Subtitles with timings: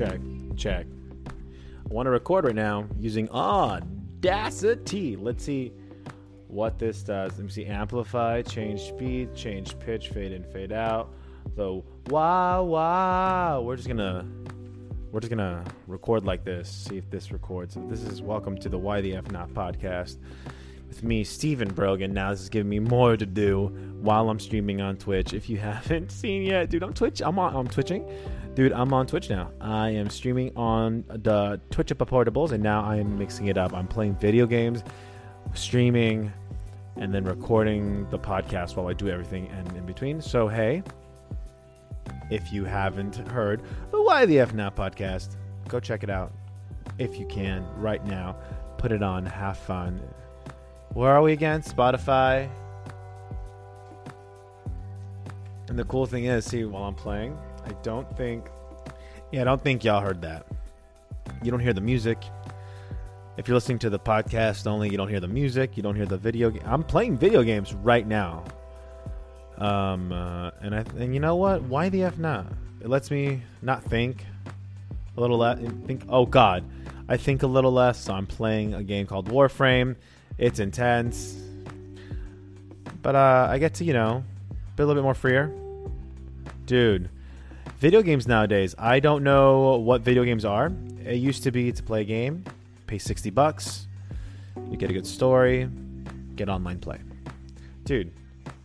[0.00, 0.20] check,
[0.56, 0.86] check.
[1.26, 5.14] I want to record right now using Audacity.
[5.16, 5.72] Let's see
[6.48, 7.32] what this does.
[7.32, 7.66] Let me see.
[7.66, 11.12] Amplify, change speed, change pitch, fade in, fade out.
[11.54, 13.60] So wow, wow.
[13.60, 14.26] We're just gonna
[15.12, 16.70] we're just gonna record like this.
[16.70, 17.76] See if this records.
[17.90, 20.16] This is welcome to the Why the F Not podcast
[20.90, 22.12] with me, Stephen Brogan.
[22.12, 23.68] Now this is giving me more to do
[24.00, 25.32] while I'm streaming on Twitch.
[25.32, 27.22] If you haven't seen yet, dude, I'm Twitch.
[27.24, 27.54] I'm on.
[27.54, 28.04] I'm twitching,
[28.54, 28.72] dude.
[28.72, 29.50] I'm on Twitch now.
[29.60, 33.72] I am streaming on the Twitch Up Portables, and now I am mixing it up.
[33.72, 34.82] I'm playing video games,
[35.54, 36.32] streaming,
[36.96, 40.20] and then recording the podcast while I do everything and in between.
[40.20, 40.82] So hey,
[42.30, 45.36] if you haven't heard the Why the F Not podcast,
[45.68, 46.32] go check it out
[46.98, 48.36] if you can right now.
[48.76, 49.24] Put it on.
[49.24, 50.00] Have fun.
[50.94, 51.62] Where are we again?
[51.62, 52.50] Spotify.
[55.68, 58.48] And the cool thing is, see, while I'm playing, I don't think,
[59.30, 60.46] yeah, I don't think y'all heard that.
[61.44, 62.18] You don't hear the music.
[63.36, 65.76] If you're listening to the podcast only, you don't hear the music.
[65.76, 66.52] You don't hear the video.
[66.64, 68.44] I'm playing video games right now.
[69.58, 71.62] Um, uh, and I and you know what?
[71.62, 72.46] Why the f not?
[72.80, 74.24] It lets me not think
[75.16, 75.58] a little less.
[75.86, 76.64] Think, oh God,
[77.08, 78.00] I think a little less.
[78.00, 79.96] So I'm playing a game called Warframe.
[80.40, 81.36] It's intense,
[83.02, 84.24] but uh, I get to you know
[84.74, 85.52] be a little bit more freer,
[86.64, 87.10] dude.
[87.78, 90.72] Video games nowadays, I don't know what video games are.
[91.04, 92.44] It used to be to play a game,
[92.86, 93.86] pay sixty bucks,
[94.70, 95.68] you get a good story,
[96.36, 97.00] get online play,
[97.84, 98.10] dude.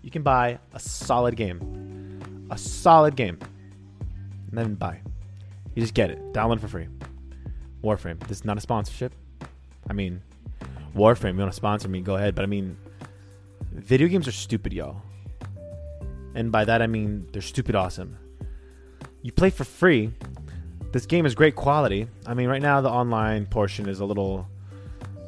[0.02, 3.38] You can buy a solid game, a solid game,
[4.48, 5.02] and then buy.
[5.74, 6.88] You just get it, download for free.
[7.84, 8.26] Warframe.
[8.30, 9.14] This is not a sponsorship.
[9.90, 10.22] I mean,
[10.96, 12.36] Warframe, you want to sponsor me, go ahead.
[12.36, 12.78] But I mean,
[13.74, 15.02] video games are stupid, y'all.
[16.34, 18.18] And by that I mean they're stupid awesome.
[19.22, 20.12] You play for free.
[20.92, 22.08] This game is great quality.
[22.26, 24.48] I mean, right now the online portion is a little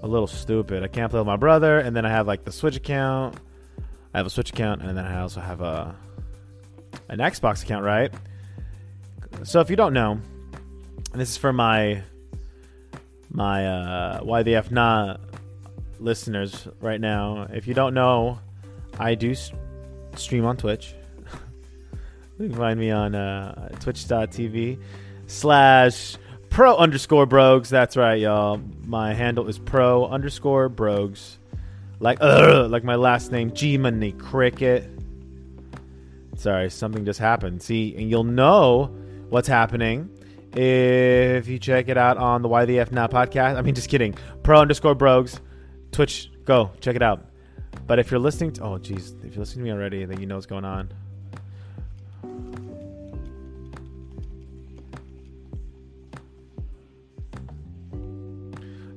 [0.04, 0.84] a little stupid.
[0.84, 3.38] I can't play with my brother, and then I have like the Switch account.
[4.14, 5.96] I have a Switch account, and then I also have a
[7.10, 8.14] an Xbox account, right?
[9.44, 10.20] So if you don't know,
[11.14, 12.04] this is for my
[13.32, 15.20] my uh, why the F not
[16.00, 17.48] listeners right now.
[17.52, 18.40] If you don't know,
[19.00, 19.52] I do s-
[20.16, 20.94] stream on Twitch.
[22.40, 24.80] you can find me on uh, twitch.tv
[25.28, 26.18] slash
[26.50, 27.70] pro underscore brogues.
[27.70, 28.62] That's right, y'all.
[28.86, 31.38] My handle is pro underscore brogues.
[32.00, 34.90] Like, uh, like my last name, G Money Cricket.
[36.36, 37.64] Sorry, something just happened.
[37.64, 38.96] See, and you'll know
[39.30, 40.10] what's happening
[40.54, 43.58] if you check it out on the Why the F Now podcast.
[43.58, 44.16] I mean, just kidding.
[44.44, 45.42] Pro underscore brogues.
[45.98, 47.26] Twitch, go check it out.
[47.88, 50.28] But if you're listening to, oh geez, if you're listening to me already, then you
[50.28, 50.94] know what's going on.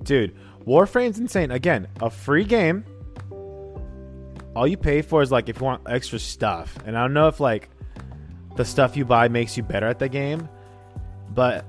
[0.02, 1.50] Dude, Warframe's insane.
[1.52, 2.84] Again, a free game.
[4.54, 6.76] All you pay for is like if you want extra stuff.
[6.84, 7.70] And I don't know if like
[8.56, 10.46] the stuff you buy makes you better at the game,
[11.30, 11.64] but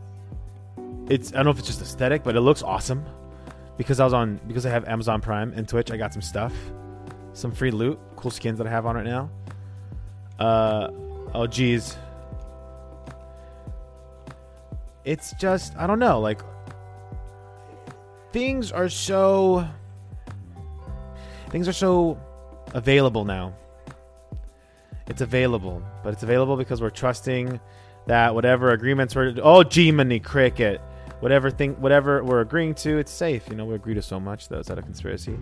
[1.07, 3.05] it's I don't know if it's just aesthetic, but it looks awesome
[3.77, 5.91] because I was on because I have Amazon Prime and Twitch.
[5.91, 6.53] I got some stuff,
[7.33, 9.29] some free loot, cool skins that I have on right now.
[10.39, 10.89] Uh
[11.33, 11.97] oh, geez,
[15.05, 16.19] it's just I don't know.
[16.19, 16.41] Like
[18.31, 19.67] things are so
[21.49, 22.19] things are so
[22.73, 23.53] available now.
[25.07, 27.59] It's available, but it's available because we're trusting
[28.07, 30.81] that whatever agreements we're oh G money cricket
[31.21, 33.47] whatever thing whatever we're agreeing to it's safe.
[33.49, 35.37] You know we agree to so much though is that a conspiracy.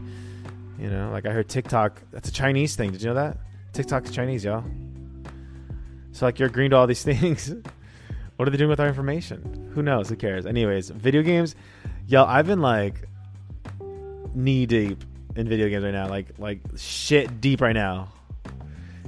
[0.78, 2.92] You know like i heard tiktok that's a chinese thing.
[2.92, 3.38] Did you know that?
[3.74, 4.64] Tiktok's chinese y'all.
[6.12, 7.54] So like you're agreeing to all these things.
[8.36, 9.72] What are they doing with our information?
[9.74, 10.10] Who knows?
[10.10, 10.46] Who cares?
[10.46, 11.56] Anyways video games
[12.08, 13.08] y'all i've been like
[14.34, 15.04] knee deep
[15.36, 16.08] in video games right now.
[16.08, 18.10] Like like shit deep right now.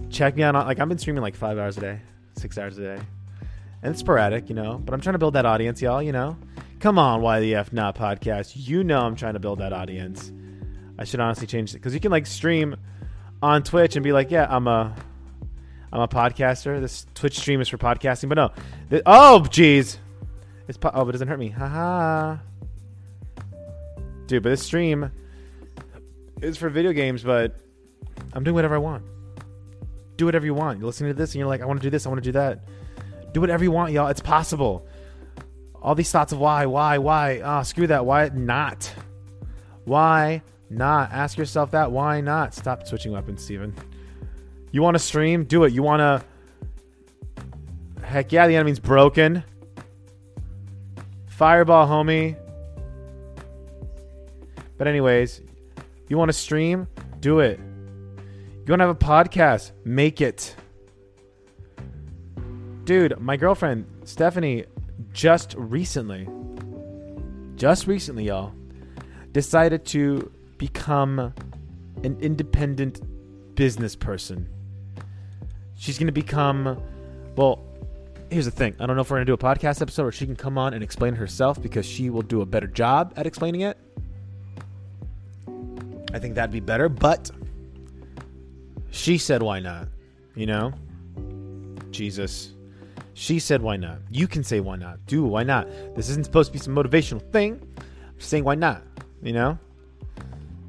[0.09, 2.00] Check me out on like i've been streaming like five hours a day
[2.35, 3.03] six hours a day
[3.81, 4.81] and it's sporadic, you know.
[4.83, 6.01] But I'm trying to build that audience, y'all.
[6.01, 6.38] You know,
[6.80, 8.54] come on, why the f not podcast?
[8.56, 10.31] You know, I'm trying to build that audience.
[10.98, 12.75] I should honestly change it because you can like stream
[13.42, 14.95] on Twitch and be like, yeah, I'm a,
[15.92, 16.80] I'm a podcaster.
[16.80, 18.51] This Twitch stream is for podcasting, but no.
[18.89, 19.98] Th- oh, jeez,
[20.68, 21.50] it's po- oh, but it doesn't hurt me.
[21.50, 22.38] Haha,
[24.27, 24.44] dude.
[24.44, 25.12] But this stream
[26.42, 27.56] is for video games, but
[28.34, 29.04] I'm doing whatever I want.
[30.18, 30.80] Do whatever you want.
[30.80, 32.27] You're listening to this and you're like, I want to do this, I want to
[32.27, 32.63] do that.
[33.33, 34.07] Do whatever you want, y'all.
[34.07, 34.86] It's possible.
[35.81, 37.42] All these thoughts of why, why, why.
[37.44, 38.06] Ah, screw that.
[38.06, 38.94] Why not?
[39.86, 41.12] Why not?
[41.12, 41.92] Ask yourself that.
[41.92, 42.54] Why not?
[42.54, 43.74] Stop switching weapons, Steven.
[44.72, 45.45] You want to stream?
[45.45, 45.74] Do it.
[45.74, 46.24] You want to.
[48.06, 49.44] Heck yeah, the enemy's broken.
[51.27, 52.38] Fireball, homie.
[54.77, 55.42] But anyways,
[56.10, 56.88] you want to stream?
[57.19, 57.60] Do it.
[57.60, 59.72] You want to have a podcast?
[59.84, 60.56] Make it.
[62.83, 64.66] Dude, my girlfriend, Stephanie,
[65.13, 66.28] just recently,
[67.56, 68.54] just recently, y'all,
[69.31, 71.33] decided to become
[72.04, 73.01] an independent
[73.56, 74.50] business person.
[75.75, 76.81] She's going to become,
[77.36, 77.63] well,
[78.30, 78.75] here's the thing.
[78.80, 80.57] I don't know if we're going to do a podcast episode or she can come
[80.57, 83.77] on and explain herself because she will do a better job at explaining it.
[86.13, 87.31] I think that'd be better, but
[88.89, 89.88] she said, why not?
[90.36, 90.74] You know?
[91.92, 92.54] Jesus.
[93.13, 94.00] She said, why not?
[94.10, 95.06] You can say, why not?
[95.06, 95.68] Do, why not?
[95.96, 97.62] This isn't supposed to be some motivational thing.
[97.78, 98.84] I'm saying, why not?
[99.22, 99.60] You know?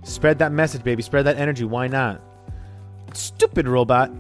[0.03, 1.03] Spread that message, baby.
[1.03, 1.65] Spread that energy.
[1.65, 2.21] Why not?
[3.13, 4.11] Stupid robot.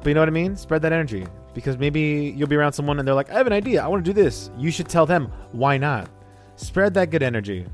[0.00, 0.56] But you know what I mean?
[0.56, 1.26] Spread that energy.
[1.52, 3.82] Because maybe you'll be around someone and they're like, I have an idea.
[3.82, 4.50] I want to do this.
[4.56, 6.08] You should tell them, why not?
[6.56, 7.66] Spread that good energy.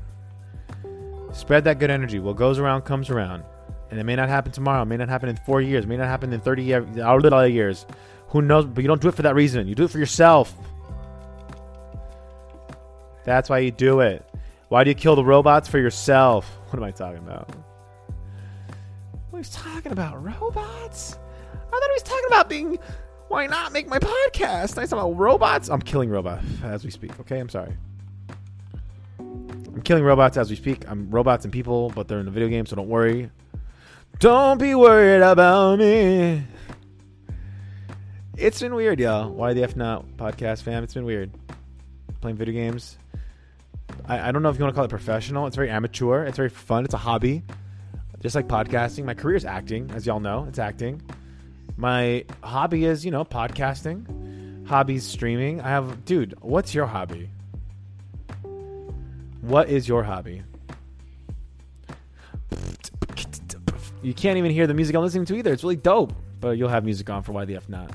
[1.31, 2.19] Spread that good energy.
[2.19, 3.43] What goes around comes around.
[3.89, 4.81] And it may not happen tomorrow.
[4.81, 5.85] It may not happen in four years.
[5.85, 7.85] It may not happen in 30 years.
[8.33, 8.65] Who knows?
[8.65, 9.67] But you don't do it for that reason.
[9.67, 10.53] You do it for yourself.
[13.23, 14.27] That's why you do it.
[14.69, 16.49] Why do you kill the robots for yourself?
[16.69, 17.55] What am I talking about?
[19.29, 20.21] What he's talking about?
[20.23, 21.19] Robots?
[21.53, 22.79] I thought he was talking about being.
[23.27, 24.79] Why not make my podcast?
[24.79, 25.69] I talking about robots.
[25.69, 27.19] I'm killing robots as we speak.
[27.19, 27.77] Okay, I'm sorry.
[29.19, 30.89] I'm killing robots as we speak.
[30.89, 33.29] I'm robots and people, but they're in the video game, so don't worry.
[34.17, 36.45] Don't be worried about me.
[38.43, 39.31] It's been weird, y'all.
[39.31, 40.83] Why the F not podcast fam?
[40.83, 41.31] It's been weird.
[42.19, 42.97] Playing video games.
[44.05, 45.47] I, I don't know if you want to call it professional.
[45.47, 46.25] It's very amateur.
[46.25, 46.83] It's very fun.
[46.83, 47.41] It's a hobby.
[48.19, 49.05] Just like podcasting.
[49.05, 50.43] My career is acting, as y'all know.
[50.49, 51.01] It's acting.
[51.77, 54.67] My hobby is, you know, podcasting.
[54.67, 55.61] Hobbies streaming.
[55.61, 57.29] I have dude, what's your hobby?
[59.39, 60.43] What is your hobby?
[64.01, 65.53] You can't even hear the music I'm listening to either.
[65.53, 66.11] It's really dope.
[66.41, 67.89] But you'll have music on for Why the F Not.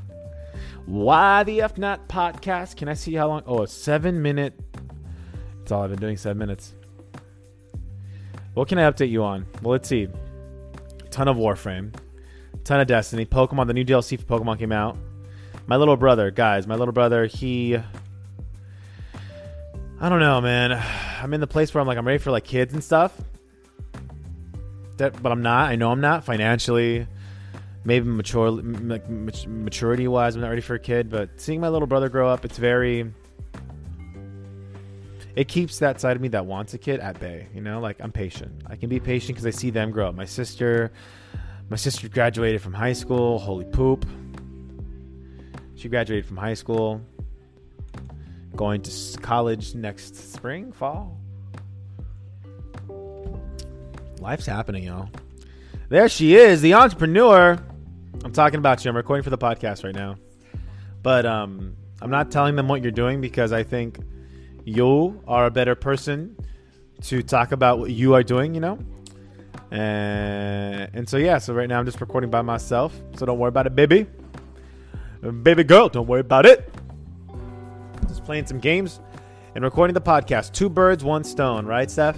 [0.88, 2.76] Why the F Not podcast.
[2.76, 3.42] Can I see how long?
[3.44, 4.58] Oh, a seven minute.
[5.58, 6.72] That's all I've been doing, seven minutes.
[8.54, 9.46] What can I update you on?
[9.60, 10.08] Well, let's see.
[11.10, 11.94] Ton of Warframe.
[12.64, 13.26] Ton of Destiny.
[13.26, 14.96] Pokemon, the new DLC for Pokemon came out.
[15.66, 17.76] My little brother, guys, my little brother, he
[20.00, 20.72] I don't know, man.
[21.20, 23.14] I'm in the place where I'm like I'm ready for like kids and stuff.
[24.96, 25.68] That, but I'm not.
[25.68, 27.06] I know I'm not financially.
[27.88, 31.08] Maybe mature, maturity wise, I'm not ready for a kid.
[31.08, 33.10] But seeing my little brother grow up, it's very.
[35.34, 37.48] It keeps that side of me that wants a kid at bay.
[37.54, 38.52] You know, like I'm patient.
[38.66, 40.14] I can be patient because I see them grow up.
[40.14, 40.92] My sister,
[41.70, 43.38] my sister graduated from high school.
[43.38, 44.04] Holy poop.
[45.74, 47.00] She graduated from high school
[48.54, 51.18] going to college next spring, fall.
[54.20, 55.08] Life's happening, y'all.
[55.88, 57.58] There she is, the entrepreneur.
[58.38, 58.88] Talking about you.
[58.88, 60.14] I'm recording for the podcast right now.
[61.02, 63.98] But um, I'm not telling them what you're doing because I think
[64.64, 66.36] you are a better person
[67.02, 68.78] to talk about what you are doing, you know?
[69.72, 72.94] And, and so, yeah, so right now I'm just recording by myself.
[73.16, 74.06] So don't worry about it, baby.
[75.42, 76.72] Baby girl, don't worry about it
[78.06, 79.00] Just playing some games
[79.56, 80.52] and recording the podcast.
[80.52, 82.16] Two birds, one stone, right, Steph?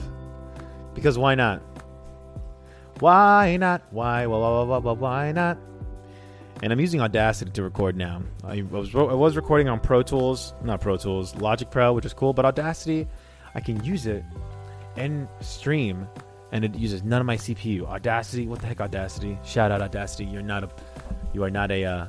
[0.92, 1.62] Because why not?
[2.99, 3.90] Why not?
[3.90, 4.26] Why?
[4.26, 4.38] Why?
[4.38, 4.64] Why?
[4.64, 4.78] Why?
[4.80, 5.70] Why, why not?
[6.62, 8.23] And I'm using Audacity to record now.
[8.45, 12.12] I was I was recording on Pro Tools, not Pro Tools, Logic Pro, which is
[12.12, 13.09] cool, but Audacity,
[13.55, 14.23] I can use it
[14.97, 16.07] and stream,
[16.52, 17.87] and it uses none of my CPU.
[17.87, 19.38] Audacity, what the heck, Audacity?
[19.45, 20.26] Shout out Audacity.
[20.26, 20.71] You're not a,
[21.33, 22.07] you are not a, uh,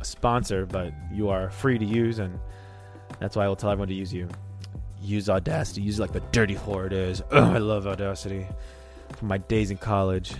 [0.00, 2.38] a sponsor, but you are free to use and
[3.20, 4.28] that's why I will tell everyone to use you.
[5.00, 5.82] Use Audacity.
[5.82, 7.22] Use it like the dirty whore it is.
[7.30, 8.46] Ugh, I love Audacity.
[9.16, 10.34] From my days in college.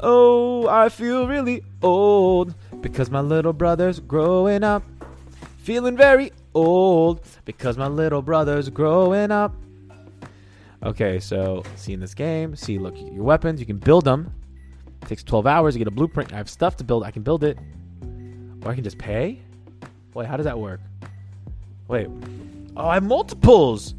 [0.00, 4.82] Oh, I feel really old because my little brother's growing up.
[5.58, 9.54] Feeling very old because my little brother's growing up.
[10.82, 14.32] Okay, so see in this game, see look your weapons, you can build them.
[15.02, 16.32] It takes 12 hours to get a blueprint.
[16.32, 17.02] I have stuff to build.
[17.02, 17.58] I can build it.
[18.62, 19.40] Or I can just pay.
[20.14, 20.80] Wait, how does that work?
[21.88, 22.08] Wait.
[22.76, 23.94] Oh, I have multiples!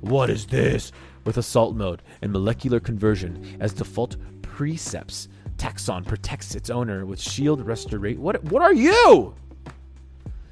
[0.00, 0.92] What is this?
[1.24, 4.16] With assault mode and molecular conversion as default
[4.60, 5.26] precepts,
[5.56, 8.20] Taxon protects its owner with shield restoration.
[8.20, 9.34] What, what are you?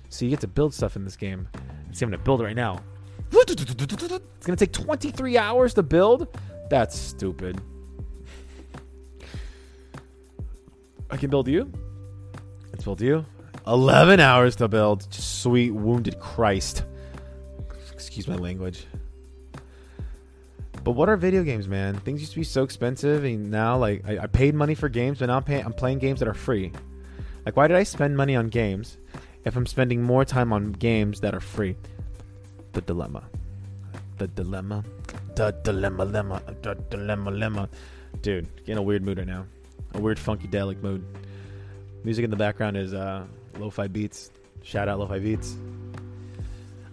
[0.09, 1.47] So you get to build stuff in this game.
[1.93, 2.81] See, I'm to build right now.
[3.31, 6.41] It's to take 23 hours to build?
[6.71, 7.61] That's stupid.
[11.11, 11.71] I can build you?
[12.73, 13.27] Let's build you.
[13.67, 15.13] 11 hours to build.
[15.13, 16.83] Sweet wounded Christ.
[17.93, 18.87] Excuse my language.
[20.89, 21.97] But what are video games, man?
[21.97, 25.19] Things used to be so expensive, and now like I, I paid money for games,
[25.19, 25.63] but now I'm paying.
[25.63, 26.73] I'm playing games that are free.
[27.45, 28.97] Like, why did I spend money on games
[29.45, 31.77] if I'm spending more time on games that are free?
[32.73, 33.25] The dilemma.
[34.17, 34.83] The dilemma.
[35.35, 36.63] The dilemma, lemma.
[36.63, 37.69] The dilemma, lemma.
[38.23, 39.45] Dude, getting a weird mood right now.
[39.93, 41.05] A weird funkadelic mood.
[42.03, 43.27] Music in the background is uh,
[43.59, 44.31] lo-fi beats.
[44.63, 45.55] Shout out lo-fi beats.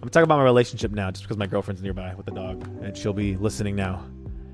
[0.05, 2.95] I'm talking about my relationship now, just because my girlfriend's nearby with the dog, and
[2.95, 4.05] she'll be listening now.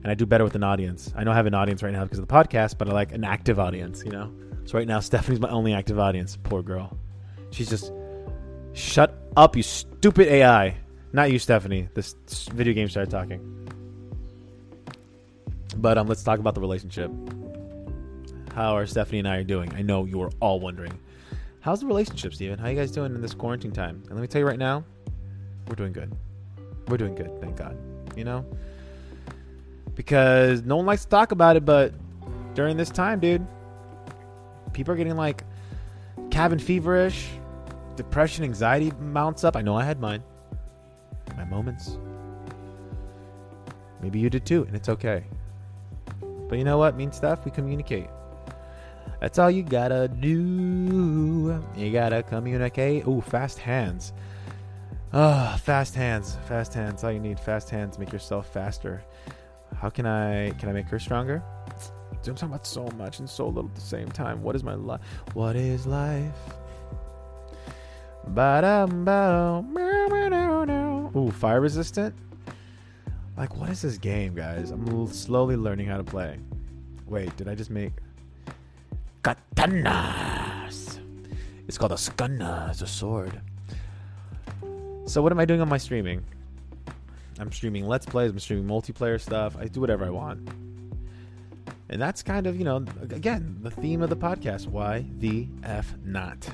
[0.01, 1.11] And I do better with an audience.
[1.13, 3.11] I know I have an audience right now because of the podcast, but I like
[3.11, 4.33] an active audience, you know.
[4.63, 6.37] So right now, Stephanie's my only active audience.
[6.41, 6.97] Poor girl.
[7.49, 7.91] She's just
[8.71, 10.77] shut up, you stupid AI.
[11.11, 11.89] Not you, Stephanie.
[11.95, 12.15] This
[12.53, 13.67] video game started talking.
[15.75, 17.11] But um, let's talk about the relationship.
[18.53, 19.73] How are Stephanie and I are doing?
[19.73, 20.97] I know you are all wondering.
[21.59, 22.57] How's the relationship, Steven?
[22.57, 24.01] How you guys doing in this quarantine time?
[24.05, 24.85] And let me tell you right now,
[25.67, 26.11] we're doing good.
[26.87, 27.77] We're doing good, thank God.
[28.15, 28.45] You know?
[29.95, 31.93] Because no one likes to talk about it, but
[32.53, 33.45] during this time, dude,
[34.73, 35.43] people are getting like
[36.29, 37.29] cabin feverish,
[37.95, 39.55] depression, anxiety mounts up.
[39.55, 40.23] I know I had mine.
[41.37, 41.97] My moments.
[44.01, 45.23] Maybe you did too, and it's okay.
[46.49, 46.97] But you know what?
[46.97, 48.07] mean stuff, we communicate.
[49.19, 51.63] That's all you gotta do.
[51.77, 53.07] You gotta communicate.
[53.07, 54.13] Ooh, fast hands.
[55.13, 56.37] Ah, fast hands.
[56.47, 57.03] Fast hands.
[57.03, 57.39] All you need.
[57.39, 57.99] Fast hands.
[57.99, 59.03] Make yourself faster.
[59.75, 61.43] How can I can I make her stronger?
[62.11, 64.41] I'm talking about so much and so little at the same time.
[64.41, 65.01] What is my life?
[65.33, 66.31] What is life?
[71.15, 72.15] Ooh, fire resistant?
[73.35, 74.71] Like, what is this game, guys?
[74.71, 76.37] I'm slowly learning how to play.
[77.07, 77.93] Wait, did I just make
[79.23, 80.99] katanas?
[81.67, 82.69] It's called a skana.
[82.69, 83.41] It's a sword.
[85.11, 86.23] So, what am I doing on my streaming?
[87.37, 88.31] I'm streaming Let's Plays.
[88.31, 89.57] I'm streaming multiplayer stuff.
[89.59, 90.47] I do whatever I want.
[91.89, 94.67] And that's kind of, you know, again, the theme of the podcast.
[94.67, 96.47] Why the F not?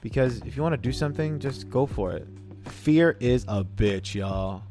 [0.00, 2.26] Because if you want to do something, just go for it.
[2.64, 4.64] Fear is a bitch, y'all.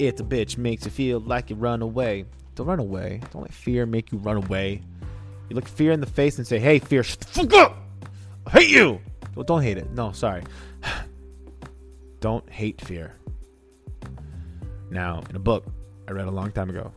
[0.00, 2.24] It's a bitch, makes you feel like you run away.
[2.56, 3.20] Don't run away.
[3.32, 4.82] Don't let fear make you run away.
[5.48, 7.76] You look fear in the face and say, hey, fear, shut the fuck up!
[8.48, 9.00] I hate you!
[9.36, 9.92] Well, don't hate it.
[9.92, 10.42] No, sorry.
[12.26, 13.14] Don't hate fear.
[14.90, 15.64] Now, in a book
[16.08, 16.90] I read a long time ago,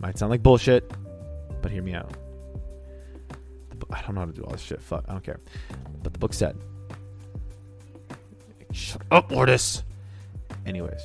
[0.00, 0.92] might sound like bullshit,
[1.62, 2.10] but hear me out.
[3.92, 4.82] I don't know how to do all this shit.
[4.82, 5.38] Fuck, I don't care.
[6.02, 6.56] But the book said,
[8.72, 9.84] "Shut up, Mortis."
[10.66, 11.02] Anyways,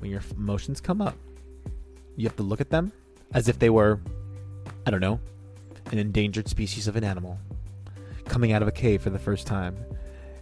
[0.00, 1.14] when your emotions come up,
[2.16, 2.90] you have to look at them
[3.32, 4.00] as if they were,
[4.86, 5.20] I don't know,
[5.92, 7.38] an endangered species of an animal
[8.24, 9.76] coming out of a cave for the first time.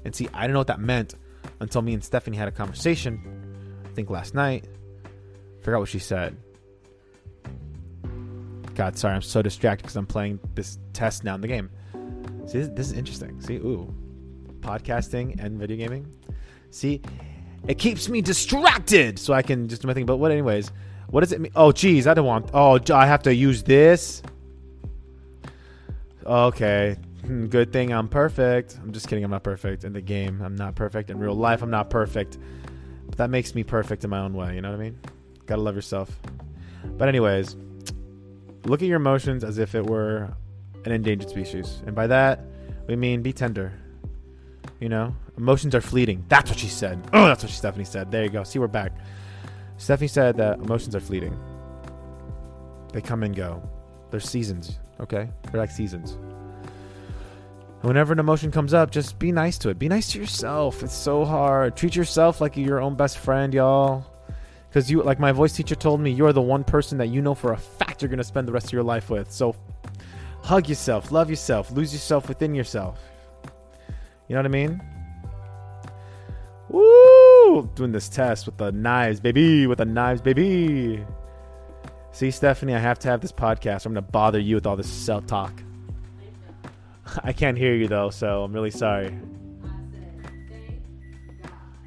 [0.07, 1.15] And see, I don't know what that meant
[1.61, 3.83] until me and Stephanie had a conversation.
[3.85, 4.67] I think last night.
[5.62, 6.37] Forgot what she said.
[8.75, 11.69] God, sorry, I'm so distracted because I'm playing this test now in the game.
[12.47, 13.41] See, this, this is interesting.
[13.41, 13.93] See, ooh,
[14.61, 16.07] podcasting and video gaming.
[16.71, 17.03] See,
[17.67, 20.07] it keeps me distracted, so I can just do my thing.
[20.07, 20.71] But what, anyways?
[21.11, 21.53] What does it mean?
[21.57, 22.50] Oh, geez, I don't want.
[22.55, 24.23] Oh, I have to use this.
[26.25, 28.79] Okay, Hmm, good thing I'm perfect.
[28.83, 29.25] I'm just kidding.
[29.25, 30.41] I'm not perfect in the game.
[30.43, 31.63] I'm not perfect in real life.
[31.63, 32.39] I'm not perfect.
[33.07, 34.55] But that makes me perfect in my own way.
[34.55, 34.99] You know what I mean?
[35.47, 36.11] Gotta love yourself.
[36.85, 37.57] But anyways,
[38.65, 40.29] look at your emotions as if it were
[40.85, 41.83] an endangered species.
[41.87, 42.41] And by that,
[42.87, 43.73] we mean be tender.
[44.81, 46.25] You know, emotions are fleeting.
[46.29, 47.03] That's what she said.
[47.13, 48.11] Oh, that's what Stephanie said.
[48.13, 48.45] There you go.
[48.45, 48.93] See, we're back.
[49.77, 51.37] Stephanie said that emotions are fleeting.
[52.93, 53.63] They come and go.
[54.11, 55.31] They're seasons, okay?
[55.51, 56.17] They're like seasons.
[57.82, 59.78] Whenever an emotion comes up, just be nice to it.
[59.78, 60.82] Be nice to yourself.
[60.82, 61.76] It's so hard.
[61.76, 64.04] Treat yourself like your own best friend, y'all.
[64.68, 67.23] Because you, like my voice teacher told me, you are the one person that you
[67.23, 69.30] know for a fact you're going to spend the rest of your life with.
[69.30, 69.54] So
[70.42, 73.00] hug yourself, love yourself, lose yourself within yourself.
[74.26, 74.82] You know what I mean?
[76.68, 77.70] Woo!
[77.76, 79.66] Doing this test with the knives, baby.
[79.66, 81.04] With the knives, baby.
[82.11, 83.87] See, Stephanie, I have to have this podcast.
[83.87, 85.52] I'm going to bother you with all this self talk.
[87.23, 89.19] I can't hear you, though, so I'm really sorry.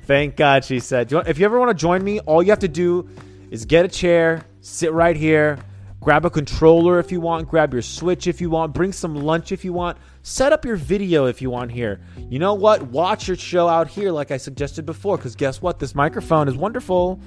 [0.04, 1.12] Thank God, she said.
[1.12, 3.08] If you ever want to join me, all you have to do
[3.50, 5.60] is get a chair, sit right here,
[6.00, 9.52] grab a controller if you want, grab your Switch if you want, bring some lunch
[9.52, 12.02] if you want, set up your video if you want here.
[12.30, 12.82] You know what?
[12.84, 15.80] Watch your show out here, like I suggested before, because guess what?
[15.80, 17.20] This microphone is wonderful.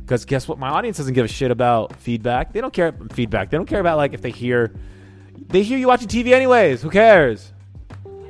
[0.00, 0.58] Because guess what?
[0.58, 2.52] My audience doesn't give a shit about feedback.
[2.52, 3.48] They don't care feedback.
[3.50, 4.74] They don't care about like if they hear
[5.48, 6.82] they hear you watching TV anyways.
[6.82, 7.52] Who cares?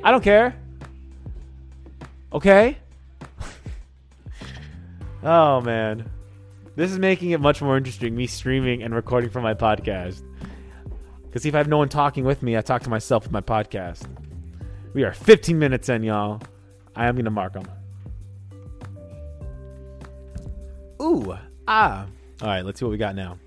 [0.03, 0.55] I don't care.
[2.33, 2.77] Okay?
[5.23, 6.07] Oh man.
[6.75, 10.21] This is making it much more interesting, me streaming and recording for my podcast.
[11.23, 13.41] Because if I have no one talking with me, I talk to myself with my
[13.41, 14.07] podcast.
[14.93, 16.41] We are 15 minutes in, y'all.
[16.95, 17.65] I am going to mark them.
[21.01, 21.35] Ooh,
[21.67, 22.05] ah.
[22.41, 23.37] All right, let's see what we got now.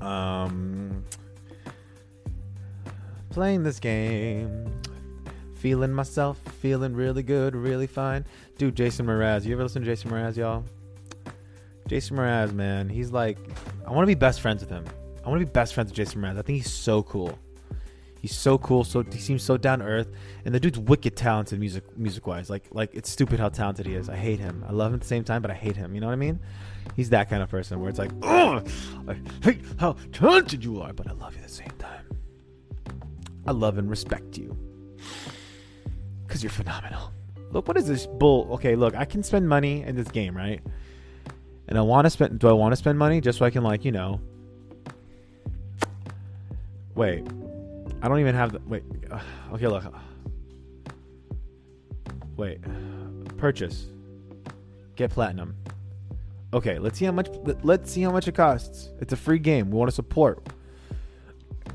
[0.00, 1.04] Um,
[3.30, 4.66] playing this game,
[5.54, 8.24] feeling myself, feeling really good, really fine.
[8.58, 10.64] Dude, Jason Mraz, you ever listen to Jason Mraz, y'all?
[11.86, 13.38] Jason Mraz, man, he's like,
[13.86, 14.84] I want to be best friends with him.
[15.24, 16.38] I want to be best friends with Jason Mraz.
[16.38, 17.38] I think he's so cool.
[18.20, 18.84] He's so cool.
[18.84, 20.08] So he seems so down to earth,
[20.44, 22.50] and the dude's wicked talented music music wise.
[22.50, 24.10] Like like it's stupid how talented he is.
[24.10, 24.62] I hate him.
[24.68, 25.94] I love him at the same time, but I hate him.
[25.94, 26.38] You know what I mean?
[26.96, 28.62] He's that kind of person where it's like, oh,
[29.08, 31.99] I hate how talented you are, but I love you at the same time.
[33.46, 34.56] I love and respect you
[36.26, 37.12] because you're phenomenal.
[37.50, 38.48] Look, what is this bull?
[38.52, 40.60] Okay, look, I can spend money in this game, right?
[41.70, 42.38] and I want to spend.
[42.38, 44.20] Do I want to spend money just so I can like you know?
[46.94, 47.24] Wait,
[48.02, 48.82] I don't even have the wait.
[49.52, 49.84] Okay, look.
[52.36, 52.58] Wait,
[53.38, 53.86] purchase,
[54.96, 55.54] get platinum.
[56.52, 57.28] Okay, let's see how much.
[57.62, 58.90] Let's see how much it costs.
[59.00, 59.70] It's a free game.
[59.70, 60.48] We want to support.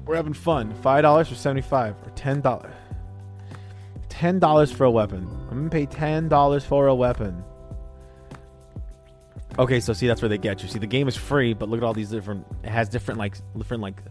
[0.06, 0.74] We're having fun.
[0.76, 2.74] Five dollars for seventy-five, or ten dollars.
[4.10, 5.28] Ten dollars for a weapon.
[5.50, 7.44] I'm gonna pay ten dollars for a weapon.
[9.58, 10.70] Okay, so see that's where they get you.
[10.70, 12.46] See, the game is free, but look at all these different.
[12.64, 14.02] It has different like different like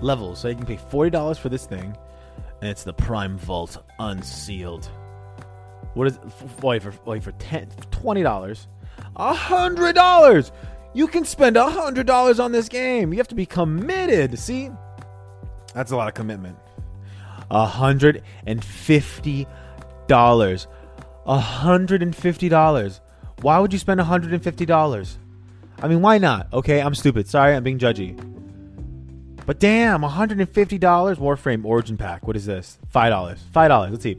[0.00, 0.40] levels.
[0.40, 1.96] So you can pay forty dollars for this thing,
[2.60, 4.88] and it's the Prime Vault Unsealed.
[5.94, 6.18] What is
[6.62, 8.66] wait for wait for ten twenty dollars,
[9.16, 10.52] a hundred dollars.
[10.94, 13.12] You can spend a hundred dollars on this game.
[13.12, 14.38] You have to be committed.
[14.38, 14.70] See,
[15.74, 16.56] that's a lot of commitment.
[17.50, 19.46] Hundred and fifty
[20.06, 20.66] dollars.
[21.26, 23.00] Hundred and fifty dollars.
[23.42, 25.16] Why would you spend $150?
[25.82, 26.52] I mean, why not?
[26.52, 27.26] Okay, I'm stupid.
[27.26, 28.16] Sorry, I'm being judgy.
[29.44, 30.46] But damn, $150
[30.78, 32.24] Warframe Origin Pack.
[32.24, 32.78] What is this?
[32.94, 33.38] $5.
[33.52, 33.90] $5.
[33.90, 34.14] Let's see.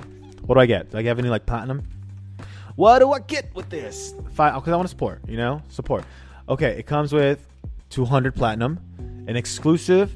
[0.45, 0.91] What do I get?
[0.91, 1.83] Do I have any like platinum?
[2.75, 4.13] What do I get with this?
[4.33, 5.61] Five because oh, I want to support, you know?
[5.69, 6.03] Support.
[6.49, 7.47] Okay, it comes with
[7.91, 8.79] 200 platinum,
[9.27, 10.13] an exclusive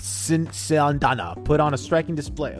[0.00, 2.58] Syandana put on a striking display.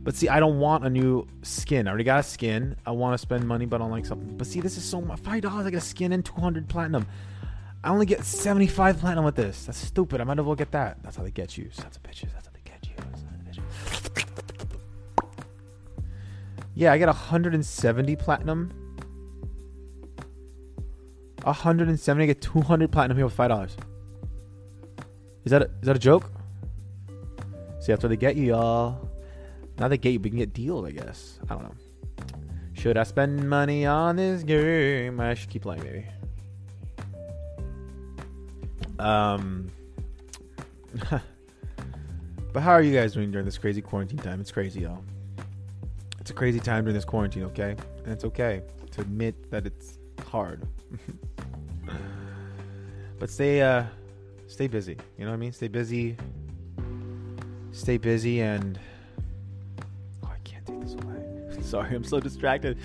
[0.00, 1.86] But see, I don't want a new skin.
[1.86, 2.76] I already got a skin.
[2.84, 4.36] I want to spend money, but I don't like something.
[4.36, 5.20] But see, this is so much.
[5.20, 7.06] Five dollars, I get a skin and two hundred platinum.
[7.84, 9.64] I only get seventy five platinum with this.
[9.66, 10.20] That's stupid.
[10.20, 11.02] I might as well get that.
[11.02, 11.68] That's how they get you.
[11.72, 12.32] Sons of bitches.
[12.32, 12.94] That's how they get you.
[16.74, 18.72] Yeah, I get 170 platinum.
[21.44, 22.22] 170.
[22.22, 23.76] I get 200 platinum here with five dollars.
[25.44, 26.30] Is that a, is that a joke?
[27.82, 29.10] See, that's where they get you, y'all.
[29.76, 31.40] Now they get you, you can get deals, I guess.
[31.50, 31.74] I don't know.
[32.74, 35.18] Should I spend money on this game?
[35.18, 36.06] I should keep playing, maybe.
[39.00, 39.68] Um.
[42.52, 44.40] but how are you guys doing during this crazy quarantine time?
[44.40, 45.02] It's crazy, y'all.
[46.20, 47.74] It's a crazy time during this quarantine, okay?
[48.04, 50.62] And it's okay to admit that it's hard.
[53.18, 53.86] but stay uh
[54.46, 54.96] stay busy.
[55.18, 55.52] You know what I mean?
[55.52, 56.16] Stay busy.
[57.72, 58.78] Stay busy and
[60.24, 61.22] oh, I can't take this away.
[61.62, 62.78] Sorry, I'm so distracted.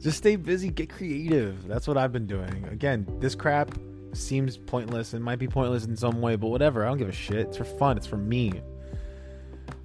[0.00, 1.66] Just stay busy, get creative.
[1.66, 2.66] That's what I've been doing.
[2.70, 3.70] Again, this crap
[4.12, 6.84] seems pointless and might be pointless in some way, but whatever.
[6.84, 7.46] I don't give a shit.
[7.46, 8.52] It's for fun, it's for me.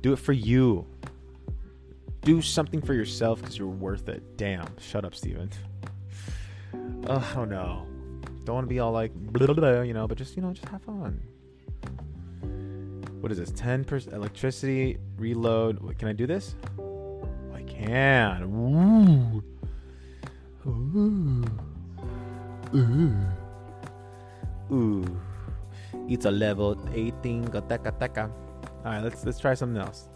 [0.01, 0.87] Do it for you.
[2.21, 4.37] Do something for yourself because you're worth it.
[4.37, 4.67] Damn.
[4.79, 5.49] Shut up, Steven.
[7.09, 7.87] Oh, no.
[8.43, 10.51] Don't want to be all like, blah, blah, blah, you know, but just, you know,
[10.51, 11.21] just have fun.
[13.19, 13.51] What is this?
[13.51, 15.79] 10% electricity, reload.
[15.79, 16.55] Wait, can I do this?
[17.53, 18.43] I can.
[18.43, 19.43] Ooh.
[20.67, 21.45] Ooh.
[22.75, 23.15] Ooh.
[24.71, 25.19] Ooh.
[26.07, 27.49] It's a level 18.
[27.49, 30.09] Alright, let's let's try something else.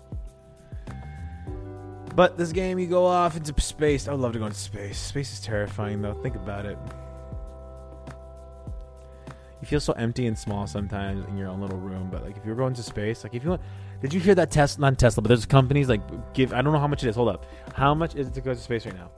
[2.16, 4.08] But this game, you go off into space.
[4.08, 4.98] I would love to go into space.
[4.98, 6.14] Space is terrifying, though.
[6.14, 6.78] Think about it.
[9.62, 12.10] You feel so empty and small sometimes in your own little room.
[12.12, 13.62] But like, if you're going to space, like if you want,
[14.02, 14.82] did you hear that Tesla?
[14.89, 16.02] Not Tesla, but there's companies like
[16.34, 16.52] give.
[16.52, 17.15] I don't know how much it is.
[17.15, 17.45] Hold up.
[17.76, 19.12] How much is it to go to space right now?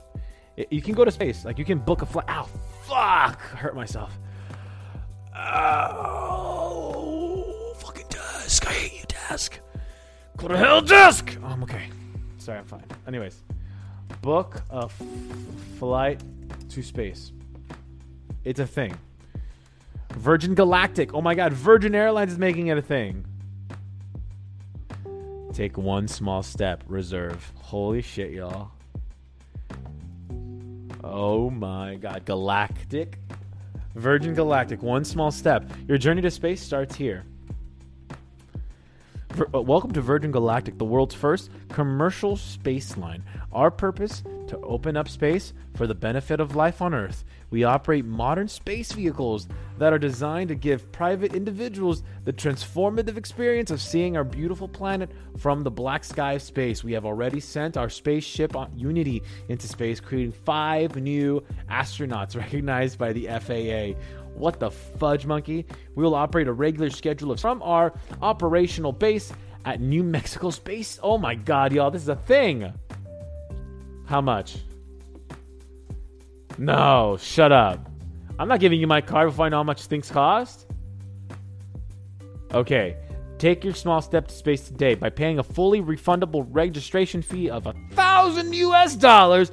[0.56, 1.44] It, you can go to space.
[1.44, 2.26] Like you can book a flight.
[2.28, 2.44] Ow,
[2.82, 3.40] fuck!
[3.52, 4.18] I hurt myself.
[6.46, 8.66] Oh, fucking desk.
[8.66, 9.58] I hate you, desk.
[10.36, 11.38] Go to hell, desk.
[11.42, 11.88] Oh, I'm okay.
[12.38, 12.84] Sorry, I'm fine.
[13.08, 13.42] Anyways,
[14.20, 15.02] book a f-
[15.78, 16.22] flight
[16.68, 17.32] to space.
[18.44, 18.94] It's a thing.
[20.16, 21.12] Virgin Galactic.
[21.12, 23.24] Oh my god, Virgin Airlines is making it a thing.
[25.52, 26.82] Take one small step.
[26.86, 27.52] Reserve.
[27.56, 28.70] Holy shit, y'all.
[31.02, 32.24] Oh my god.
[32.24, 33.18] Galactic.
[33.94, 34.82] Virgin Galactic.
[34.82, 35.70] One small step.
[35.86, 37.24] Your journey to space starts here.
[39.52, 43.24] Uh, welcome to Virgin Galactic, the world's first commercial space line.
[43.52, 47.24] Our purpose to open up space for the benefit of life on Earth.
[47.50, 53.70] We operate modern space vehicles that are designed to give private individuals the transformative experience
[53.70, 56.84] of seeing our beautiful planet from the black sky of space.
[56.84, 62.98] We have already sent our spaceship uh, Unity into space, creating five new astronauts recognized
[62.98, 63.98] by the FAA.
[64.34, 65.66] What the fudge monkey?
[65.94, 69.32] We will operate a regular schedule of from our operational base
[69.64, 70.98] at New Mexico Space.
[71.02, 72.72] Oh my god, y'all, this is a thing.
[74.06, 74.56] How much?
[76.58, 77.90] No, shut up.
[78.38, 80.66] I'm not giving you my card before I know how much things cost.
[82.52, 82.96] Okay,
[83.38, 87.66] take your small step to space today by paying a fully refundable registration fee of
[87.66, 89.50] a thousand US dollars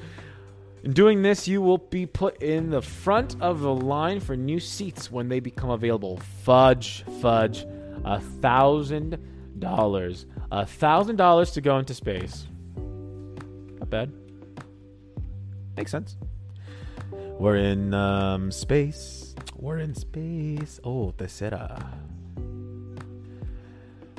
[0.83, 4.59] in doing this, you will be put in the front of the line for new
[4.59, 6.17] seats when they become available.
[6.43, 7.65] Fudge, fudge,
[8.03, 9.19] a thousand
[9.59, 10.25] dollars.
[10.51, 12.47] A thousand dollars to go into space.
[12.75, 14.11] Not bad.
[15.77, 16.17] Makes sense.
[17.12, 19.36] We're in um, space.
[19.57, 20.79] We're in space.
[20.84, 21.81] Oh, tercera.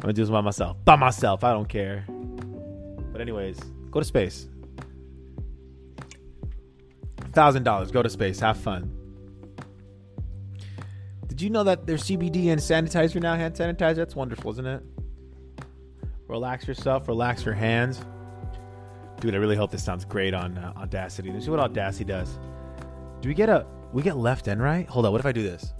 [0.03, 0.77] I'm gonna do this by myself.
[0.85, 1.45] By myself.
[1.45, 2.05] I don't care.
[3.13, 3.59] But anyways,
[3.91, 4.49] go to space.
[7.33, 7.91] Thousand dollars.
[7.91, 8.41] Go to space.
[8.41, 8.99] Have fun.
[11.29, 13.37] Did you know that there's CBD and sanitizer now?
[13.37, 13.97] Hand sanitizer.
[13.97, 14.83] That's wonderful, isn't it?
[16.29, 17.09] Relax yourself.
[17.09, 18.01] Relax your hands.
[19.23, 21.31] Dude, I really hope this sounds great on uh, Audacity.
[21.31, 22.41] Let's see what Audacity does.
[23.21, 24.85] Do we get a we get left and right?
[24.89, 25.13] Hold on.
[25.13, 25.73] What if I do this?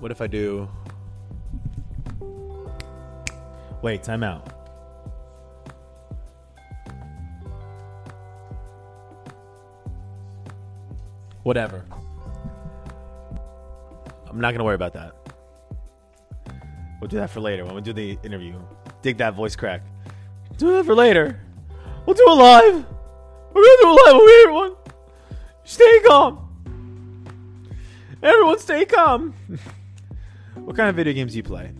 [0.00, 0.68] What if I do?
[3.82, 4.48] Wait, time out.
[11.44, 11.84] Whatever.
[14.28, 15.14] I'm not gonna worry about that.
[17.00, 18.58] We'll do that for later when we do the interview.
[19.02, 19.82] Dig that voice crack.
[20.60, 21.40] Do that for later.
[22.04, 22.84] We'll do it live.
[23.54, 24.14] We're gonna do it live.
[24.20, 24.76] Okay, everyone.
[25.64, 26.74] Stay calm.
[28.22, 29.32] Everyone, stay calm.
[30.56, 31.72] what kind of video games do you play?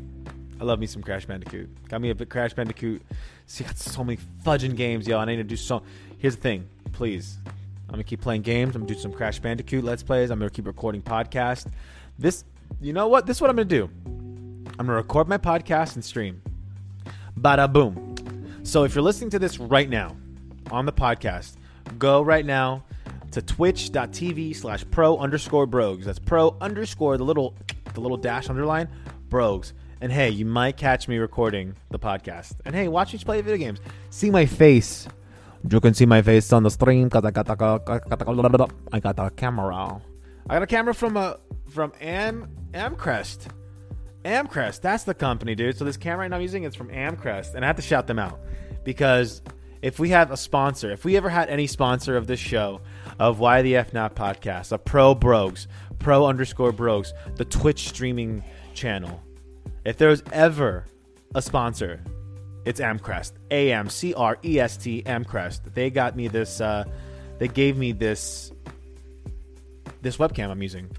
[0.59, 1.69] I love me some Crash Bandicoot.
[1.91, 3.03] Got me a bit Crash Bandicoot.
[3.45, 5.19] See, got so many fudging games, y'all.
[5.19, 5.83] I need to do so.
[6.17, 7.37] Here's the thing, please.
[7.47, 8.75] I'm gonna keep playing games.
[8.77, 10.31] I'm gonna do some Crash Bandicoot Let's Plays.
[10.31, 11.71] I'm gonna keep recording podcasts.
[12.19, 12.45] This,
[12.81, 13.27] you know what?
[13.27, 13.91] This is what I'm gonna do.
[14.07, 16.41] I'm gonna record my podcast and stream.
[17.39, 18.10] Bada boom.
[18.63, 20.17] So if you're listening to this right now
[20.71, 21.57] on the podcast,
[21.99, 22.85] go right now
[23.33, 26.07] to twitch.tv slash pro underscore brogues.
[26.07, 27.55] That's pro underscore the little
[27.95, 28.89] the little dash underline
[29.29, 29.73] brogues.
[30.01, 32.55] And hey, you might catch me recording the podcast.
[32.65, 33.81] And hey, watch me play video games.
[34.11, 35.07] See my face
[35.69, 37.53] you can see my face on the stream because I got the
[38.93, 40.01] I got a camera.
[40.49, 43.49] I got a camera from a from Am Amcrest.
[44.25, 45.77] Amcrest, that's the company, dude.
[45.77, 48.41] So this camera I'm using is from Amcrest, and I have to shout them out
[48.85, 49.43] because
[49.83, 52.81] if we have a sponsor, if we ever had any sponsor of this show,
[53.19, 55.67] of Why the F Not podcast, a Pro Brogues,
[55.99, 59.23] Pro underscore Brogues, the Twitch streaming channel,
[59.85, 60.87] if there was ever
[61.35, 62.03] a sponsor
[62.65, 63.33] it's Amcrest.
[63.51, 65.75] A M C R E S T Amcrest.
[65.75, 66.61] They got me this.
[66.61, 66.85] Uh,
[67.39, 68.53] they gave me this.
[70.03, 70.91] This webcam I'm using.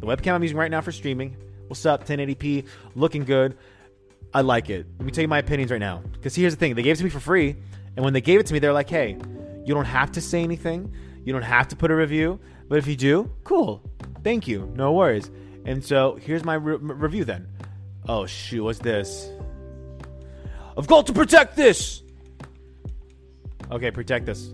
[0.00, 1.36] The webcam I'm using right now for streaming.
[1.68, 2.06] What's up?
[2.06, 3.56] 1080p, looking good.
[4.34, 4.86] I like it.
[4.98, 6.02] Let me tell you my opinions right now.
[6.12, 7.56] Because here's the thing: they gave it to me for free,
[7.96, 9.16] and when they gave it to me, they're like, "Hey,
[9.64, 10.92] you don't have to say anything.
[11.24, 12.40] You don't have to put a review.
[12.68, 13.82] But if you do, cool.
[14.22, 14.70] Thank you.
[14.74, 15.30] No worries."
[15.64, 17.48] And so here's my re- review then.
[18.08, 19.30] Oh shoot, what's this?
[20.76, 22.02] I've got to protect this.
[23.70, 24.52] Okay, protect this.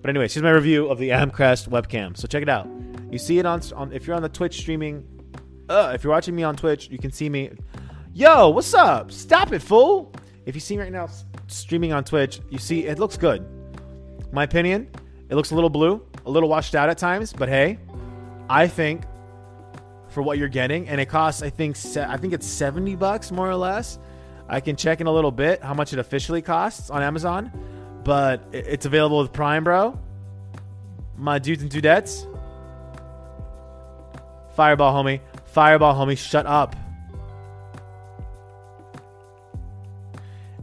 [0.00, 2.16] But anyways, here's my review of the Amcrest webcam.
[2.16, 2.68] So check it out.
[3.10, 5.06] You see it on, on if you're on the Twitch streaming.
[5.68, 7.50] Uh, if you're watching me on Twitch, you can see me.
[8.14, 9.12] Yo, what's up?
[9.12, 10.12] Stop it, fool!
[10.46, 11.08] If you see me right now
[11.46, 13.46] streaming on Twitch, you see it looks good.
[14.32, 14.88] My opinion,
[15.28, 17.78] it looks a little blue, a little washed out at times, but hey,
[18.48, 19.04] I think
[20.08, 23.48] for what you're getting, and it costs, I think, I think it's 70 bucks more
[23.48, 23.98] or less.
[24.48, 27.52] I can check in a little bit how much it officially costs on Amazon,
[28.04, 29.98] but it's available with Prime, bro.
[31.16, 32.24] My dudes and dudettes.
[34.56, 35.20] Fireball, homie.
[35.44, 36.16] Fireball, homie.
[36.16, 36.74] Shut up.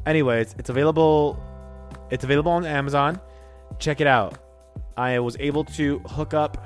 [0.06, 1.42] Anyways, it's available.
[2.12, 3.20] It's available on Amazon.
[3.80, 4.38] Check it out.
[4.96, 6.58] I was able to hook up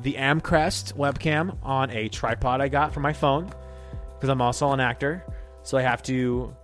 [0.00, 3.52] the Amcrest webcam on a tripod I got for my phone
[4.14, 5.24] because I'm also an actor.
[5.62, 6.54] So I have to.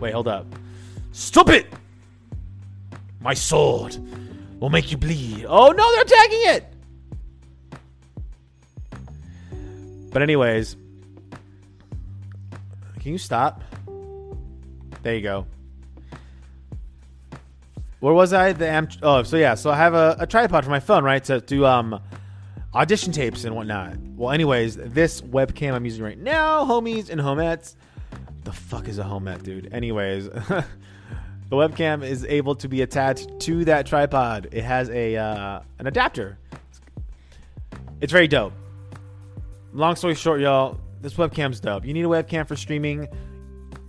[0.00, 0.46] Wait, hold up.
[1.12, 1.66] Stop it!
[3.20, 3.96] My sword
[4.60, 5.46] will make you bleed.
[5.48, 6.72] Oh no, they're attacking it!
[10.12, 10.76] But, anyways,
[13.00, 13.62] can you stop?
[15.06, 15.46] There you go.
[18.00, 18.54] Where was I?
[18.54, 21.22] The am- oh, so yeah, so I have a, a tripod for my phone, right,
[21.26, 22.00] to do um
[22.74, 23.98] audition tapes and whatnot.
[24.16, 27.76] Well, anyways, this webcam I'm using right now, homies and homettes.
[28.42, 29.72] The fuck is a homette, dude?
[29.72, 30.64] Anyways, the
[31.52, 34.48] webcam is able to be attached to that tripod.
[34.50, 36.36] It has a uh, an adapter.
[38.00, 38.54] It's very dope.
[39.72, 41.84] Long story short, y'all, this webcam's dope.
[41.86, 43.06] You need a webcam for streaming.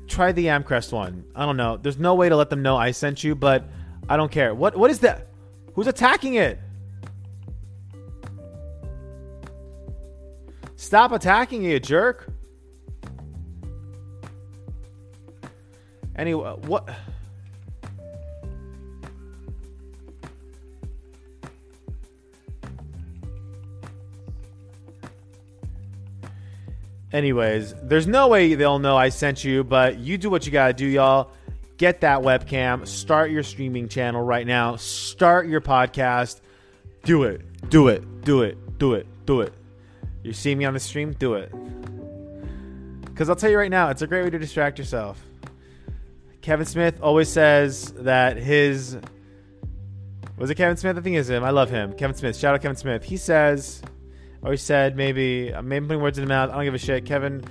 [0.08, 1.26] Try the Amcrest one.
[1.36, 1.78] I don't know.
[1.78, 3.66] There's no way to let them know I sent you, but
[4.10, 4.56] I don't care.
[4.56, 5.28] What what is that?
[5.74, 6.60] Who's attacking it?
[10.76, 12.32] Stop attacking you, jerk.
[16.16, 16.90] Anyway, what
[27.14, 30.74] Anyways, there's no way they'll know I sent you, but you do what you gotta
[30.74, 31.32] do, y'all.
[31.78, 32.88] Get that webcam.
[32.88, 34.76] Start your streaming channel right now.
[34.76, 36.42] Start your podcast.
[37.04, 37.70] Do it.
[37.70, 38.22] Do it.
[38.22, 38.78] Do it.
[38.78, 39.08] Do it.
[39.26, 39.54] Do it.
[40.24, 41.14] You see me on the stream?
[41.14, 41.52] Do it.
[43.06, 45.22] Because I'll tell you right now, it's a great way to distract yourself.
[46.42, 48.98] Kevin Smith always says that his.
[50.38, 50.98] Was it Kevin Smith?
[50.98, 51.44] I think it's him.
[51.44, 51.94] I love him.
[51.94, 52.36] Kevin Smith.
[52.36, 53.04] Shout out Kevin Smith.
[53.04, 53.82] He says,
[54.46, 56.52] he said, maybe, maybe I'm putting words in the mouth.
[56.52, 57.06] I don't give a shit.
[57.06, 57.44] Kevin,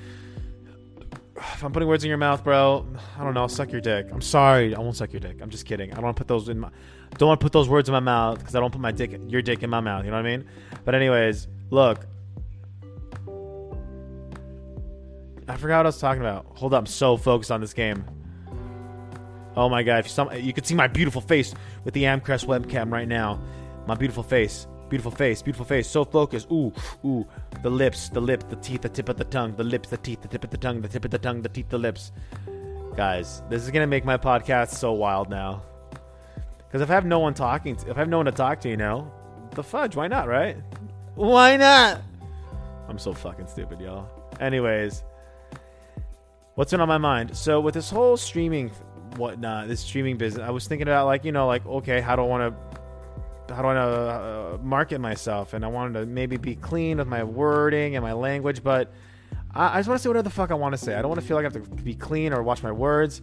[1.37, 2.87] if I'm putting words in your mouth, bro,
[3.19, 3.43] I don't know.
[3.43, 4.09] I'll suck your dick.
[4.13, 4.75] I'm sorry.
[4.75, 5.39] I won't suck your dick.
[5.43, 5.93] I'm just kidding.
[5.93, 6.71] I don't want to put those in my.
[7.19, 9.19] Don't want to put those words in my mouth because I don't put my dick,
[9.29, 10.05] your dick, in my mouth.
[10.05, 10.47] You know what I mean?
[10.85, 12.07] But anyways, look.
[15.49, 16.47] I forgot what I was talking about.
[16.57, 16.81] Hold up.
[16.81, 18.05] I'm so focused on this game.
[19.57, 20.05] Oh my god!
[20.05, 23.41] If you could see my beautiful face with the Amcrest webcam right now.
[23.87, 25.89] My beautiful face, beautiful face, beautiful face.
[25.89, 26.51] So focused.
[26.51, 26.73] Ooh,
[27.05, 27.27] ooh.
[27.63, 30.23] The lips, the lip, the teeth, the tip of the tongue, the lips, the teeth,
[30.23, 32.13] the tip of the tongue, the tip of the tongue, the teeth, the lips.
[32.97, 35.63] Guys, this is gonna make my podcast so wild now.
[36.57, 38.61] Because if I have no one talking, to, if I have no one to talk
[38.61, 39.11] to, you know,
[39.53, 39.97] the fudge.
[39.97, 40.29] Why not?
[40.29, 40.57] Right?
[41.15, 42.03] Why not?
[42.89, 44.09] I'm so fucking stupid, y'all.
[44.41, 45.03] Anyways,
[46.55, 47.37] what's been on my mind?
[47.37, 48.71] So with this whole streaming
[49.17, 52.23] whatnot, this streaming business, I was thinking about like you know like okay, how do
[52.23, 52.66] I want to
[53.51, 55.55] how do I uh, market myself?
[55.55, 58.93] And I wanted to maybe be clean with my wording and my language, but
[59.55, 60.95] I, I just want to say whatever the fuck I want to say.
[60.95, 63.23] I don't want to feel like I have to be clean or watch my words.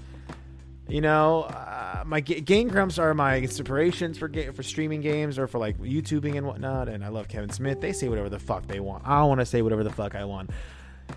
[0.90, 5.40] You know, uh, my g- Game Grumps are my inspirations for ga- for streaming games
[5.40, 6.90] or for like YouTubing and whatnot.
[6.90, 7.80] And I love Kevin Smith.
[7.80, 9.04] They say whatever the fuck they want.
[9.06, 10.50] I want to say whatever the fuck I want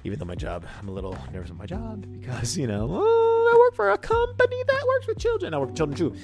[0.05, 3.59] even though my job, I'm a little nervous with my job because, you know, I
[3.59, 5.55] work for a company that works with children.
[5.55, 6.17] I work with children too.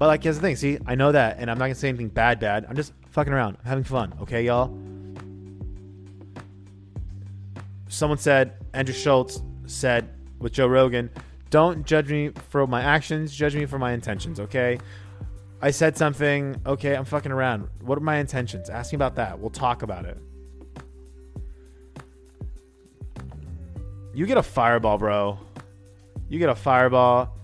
[0.00, 0.56] But, like, here's the thing.
[0.56, 2.64] See, I know that, and I'm not to say anything bad, bad.
[2.66, 3.58] I'm just fucking around.
[3.60, 4.14] I'm having fun.
[4.22, 4.74] Okay, y'all?
[7.88, 10.08] Someone said, Andrew Schulz said
[10.38, 11.10] with Joe Rogan,
[11.50, 14.78] don't judge me for my actions, judge me for my intentions, okay?
[15.60, 17.68] I said something, okay, I'm fucking around.
[17.82, 18.70] What are my intentions?
[18.70, 19.38] Ask me about that.
[19.38, 20.16] We'll talk about it.
[24.14, 25.38] You get a fireball, bro.
[26.30, 27.36] You get a fireball.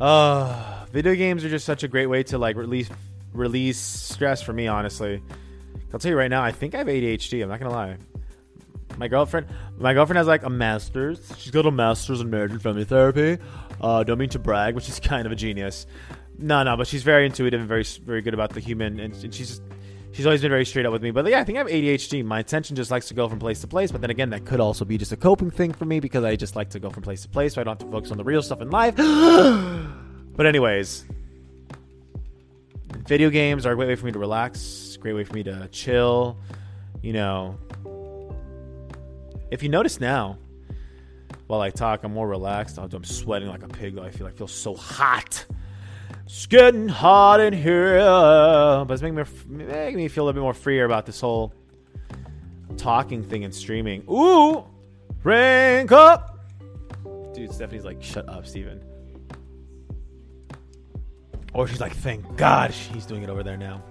[0.00, 2.88] Uh, video games are just such a great way to like release
[3.32, 5.22] release stress for me, honestly.
[5.92, 7.42] I'll tell you right now, I think I have ADHD.
[7.42, 7.96] I'm not gonna lie.
[8.96, 11.20] My girlfriend, my girlfriend has like a master's.
[11.38, 13.38] She's got a master's in marriage and family therapy.
[13.80, 15.86] Uh, don't mean to brag, but she's kind of a genius.
[16.38, 19.34] No, no, but she's very intuitive and very, very good about the human, and, and
[19.34, 19.62] she's just
[20.14, 21.10] she's always been very straight up with me.
[21.10, 22.24] But yeah, I think I have ADHD.
[22.24, 23.92] My attention just likes to go from place to place.
[23.92, 26.36] But then again, that could also be just a coping thing for me because I
[26.36, 28.16] just like to go from place to place, so I don't have to focus on
[28.16, 28.96] the real stuff in life.
[28.96, 31.04] but anyways,
[33.06, 34.96] video games are a great way for me to relax.
[34.98, 36.38] Great way for me to chill.
[37.02, 37.58] You know,
[39.50, 40.38] if you notice now,
[41.48, 42.78] while I talk, I'm more relaxed.
[42.78, 43.96] I'm sweating like a pig.
[43.96, 45.44] Though I feel I feel so hot.
[46.26, 50.44] It's getting hot in here, but it's making me making me feel a little bit
[50.44, 51.52] more freer about this whole
[52.76, 54.04] talking thing and streaming.
[54.10, 54.64] Ooh,
[55.22, 56.38] rank up,
[57.34, 57.52] dude.
[57.52, 58.82] Stephanie's like, shut up, Steven.
[61.52, 63.82] Or she's like, thank God she's doing it over there now.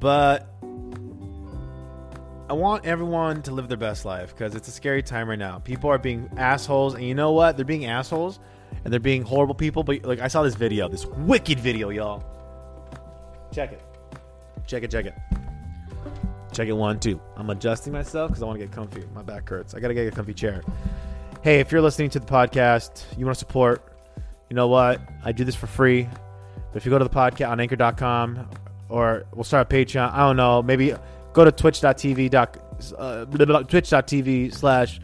[0.00, 0.52] But
[2.50, 5.58] I want everyone to live their best life because it's a scary time right now.
[5.60, 7.56] People are being assholes, and you know what?
[7.56, 8.40] They're being assholes
[8.86, 9.82] and they're being horrible people.
[9.82, 12.22] But like, I saw this video, this wicked video, y'all.
[13.52, 13.82] Check it.
[14.64, 14.92] Check it.
[14.92, 15.14] Check it.
[16.52, 16.72] Check it.
[16.72, 17.20] One, two.
[17.34, 19.02] I'm adjusting myself because I want to get comfy.
[19.12, 19.74] My back hurts.
[19.74, 20.62] I gotta get a comfy chair.
[21.42, 23.82] hey, if you're listening to the podcast, you want to support,
[24.48, 25.00] you know what?
[25.24, 26.08] I do this for free.
[26.72, 28.48] But if you go to the podcast on anchor.com
[28.88, 30.94] or we'll start a Patreon, I don't know, maybe
[31.32, 33.24] go to twitch.tv, uh,
[33.64, 35.00] twitch.tv slash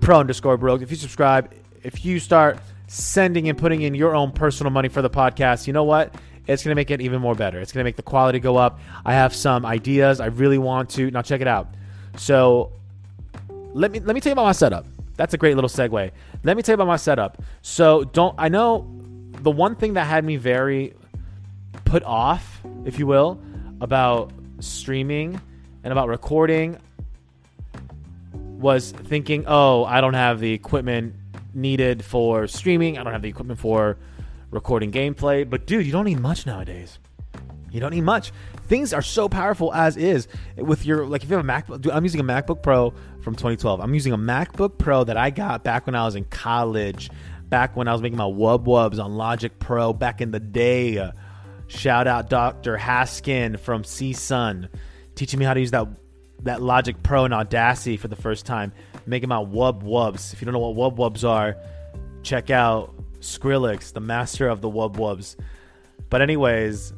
[0.00, 0.80] pro underscore broke.
[0.80, 5.02] If you subscribe, if you start sending and putting in your own personal money for
[5.02, 6.14] the podcast, you know what?
[6.46, 7.60] It's going to make it even more better.
[7.60, 8.80] It's going to make the quality go up.
[9.04, 10.18] I have some ideas.
[10.18, 11.10] I really want to.
[11.10, 11.68] Now check it out.
[12.16, 12.72] So
[13.74, 14.86] let me let me tell you about my setup.
[15.16, 16.10] That's a great little segue.
[16.42, 17.42] Let me tell you about my setup.
[17.60, 18.90] So don't I know
[19.42, 20.94] the one thing that had me very
[21.84, 23.40] put off, if you will,
[23.80, 25.40] about streaming
[25.84, 26.78] and about recording
[28.32, 31.14] was thinking, oh, I don't have the equipment
[31.60, 32.98] needed for streaming.
[32.98, 33.98] I don't have the equipment for
[34.50, 35.48] recording gameplay.
[35.48, 36.98] But dude, you don't need much nowadays.
[37.70, 38.32] You don't need much.
[38.66, 41.82] Things are so powerful as is with your like if you have a MacBook.
[41.82, 42.90] Dude, I'm using a MacBook Pro
[43.22, 43.80] from 2012.
[43.80, 47.10] I'm using a MacBook Pro that I got back when I was in college,
[47.44, 51.12] back when I was making my wub wubs on Logic Pro back in the day.
[51.66, 52.78] Shout out Dr.
[52.78, 54.70] Haskin from CSUN
[55.18, 55.86] teaching me how to use that
[56.44, 58.72] that Logic Pro and Audacity for the first time,
[59.08, 60.32] making my wub wubs.
[60.32, 61.56] If you don't know what wub wubs are,
[62.22, 65.36] check out Skrillex, the master of the wub wubs.
[66.10, 66.92] But anyways,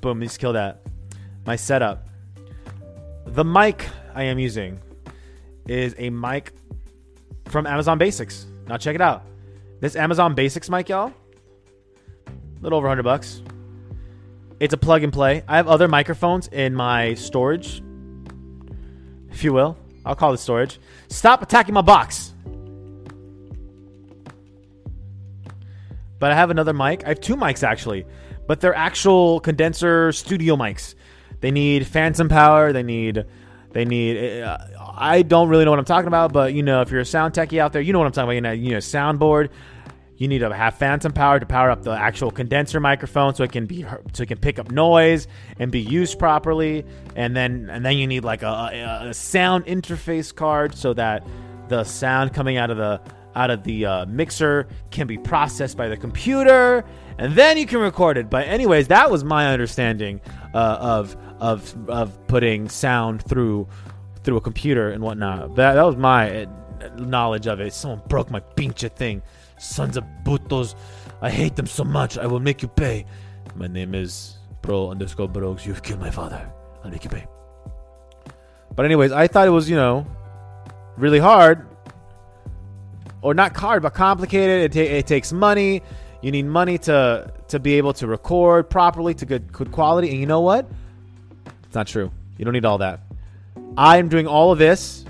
[0.00, 0.82] boom, just kill that.
[1.46, 2.08] My setup.
[3.26, 4.80] The mic I am using
[5.68, 6.52] is a mic
[7.46, 8.46] from Amazon Basics.
[8.66, 9.24] Now check it out.
[9.80, 11.12] This Amazon Basics mic, y'all,
[12.26, 13.42] a little over 100 bucks.
[14.58, 15.42] It's a plug and play.
[15.48, 17.82] I have other microphones in my storage,
[19.30, 19.76] if you will.
[20.04, 20.80] I'll call it storage.
[21.08, 22.32] Stop attacking my box.
[26.18, 27.04] But I have another mic.
[27.04, 28.06] I have two mics actually,
[28.46, 30.94] but they're actual condenser studio mics.
[31.40, 32.72] They need phantom power.
[32.72, 33.24] They need,
[33.72, 34.42] they need.
[34.42, 34.58] Uh,
[34.94, 37.32] I don't really know what I'm talking about, but you know, if you're a sound
[37.32, 38.34] techie out there, you know what I'm talking about.
[38.34, 39.48] You know, you know, soundboard.
[40.20, 43.52] You need to have phantom power to power up the actual condenser microphone so it
[43.52, 45.26] can be so it can pick up noise
[45.58, 46.84] and be used properly.
[47.16, 51.26] And then and then you need like a, a sound interface card so that
[51.68, 53.00] the sound coming out of the
[53.34, 56.84] out of the uh, mixer can be processed by the computer,
[57.16, 58.28] and then you can record it.
[58.28, 60.20] But anyways, that was my understanding
[60.52, 63.68] uh, of of of putting sound through
[64.22, 65.56] through a computer and whatnot.
[65.56, 66.46] That that was my uh,
[66.98, 67.72] knowledge of it.
[67.72, 69.22] Someone broke my pinche thing.
[69.60, 70.74] Sons of putos.
[71.20, 72.16] I hate them so much.
[72.16, 73.04] I will make you pay.
[73.54, 75.66] My name is Pro underscore Brogues.
[75.66, 76.50] You've killed my father.
[76.82, 77.26] I'll make you pay.
[78.74, 80.06] But anyways, I thought it was, you know,
[80.96, 81.66] really hard
[83.20, 84.74] or not hard, but complicated.
[84.74, 85.82] It, it takes money.
[86.22, 90.10] You need money to to be able to record properly to good good quality.
[90.10, 90.70] And you know what?
[91.64, 92.10] It's not true.
[92.38, 93.00] You don't need all that.
[93.76, 95.04] I am doing all of this.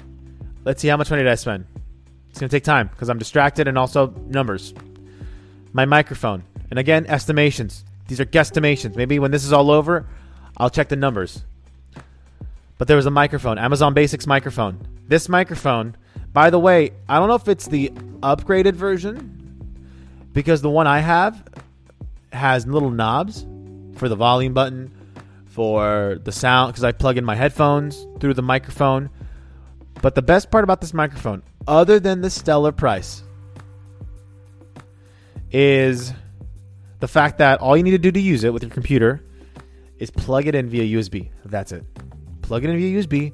[0.64, 1.66] Let's see how much money did I spend.
[2.30, 4.74] It's gonna take time because I'm distracted and also numbers.
[5.72, 7.84] My microphone, and again estimations.
[8.08, 8.96] These are guesstimations.
[8.96, 10.06] Maybe when this is all over,
[10.56, 11.44] I'll check the numbers.
[12.78, 14.80] But there was a microphone, Amazon Basics microphone.
[15.06, 15.96] This microphone
[16.32, 17.88] by the way, I don't know if it's the
[18.20, 19.36] upgraded version
[20.32, 21.42] because the one I have
[22.32, 23.44] has little knobs
[23.96, 24.92] for the volume button,
[25.46, 29.10] for the sound, because I plug in my headphones through the microphone.
[30.02, 33.22] But the best part about this microphone, other than the stellar price,
[35.50, 36.12] is
[37.00, 39.22] the fact that all you need to do to use it with your computer
[39.98, 41.30] is plug it in via USB.
[41.44, 41.84] That's it.
[42.42, 43.32] Plug it in via USB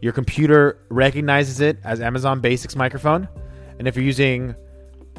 [0.00, 3.28] your computer recognizes it as Amazon Basics microphone,
[3.78, 4.54] and if you're using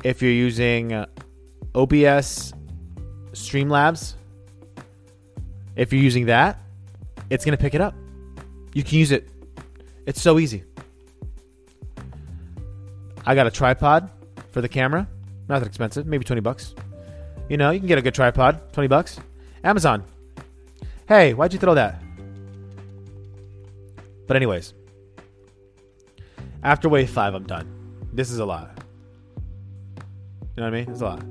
[0.03, 1.05] if you're using uh,
[1.75, 2.53] OBS
[3.33, 4.15] Streamlabs,
[5.75, 6.59] if you're using that,
[7.29, 7.93] it's going to pick it up.
[8.73, 9.29] You can use it.
[10.07, 10.63] It's so easy.
[13.25, 14.09] I got a tripod
[14.51, 15.07] for the camera.
[15.47, 16.75] Not that expensive, maybe 20 bucks.
[17.49, 19.19] You know, you can get a good tripod, 20 bucks.
[19.63, 20.03] Amazon.
[21.07, 22.01] Hey, why'd you throw that?
[24.27, 24.73] But anyways,
[26.63, 27.67] after wave five, I'm done.
[28.13, 28.81] This is a lot.
[30.55, 30.89] You know what I mean?
[30.89, 31.23] It's a lot.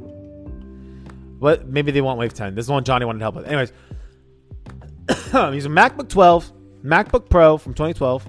[1.38, 1.66] What?
[1.66, 2.54] Maybe they want wave ten.
[2.54, 3.46] This is one Johnny wanted to help with.
[3.46, 3.72] Anyways,
[5.32, 6.52] I'm using MacBook 12,
[6.84, 8.26] MacBook Pro from 2012.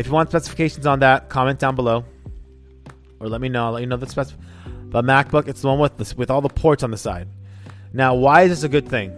[0.00, 2.06] If you want specifications on that, comment down below,
[3.20, 3.66] or let me know.
[3.66, 4.28] I'll let you know the spec.
[4.84, 7.28] But MacBook, it's the one with the, with all the ports on the side.
[7.92, 9.14] Now, why is this a good thing?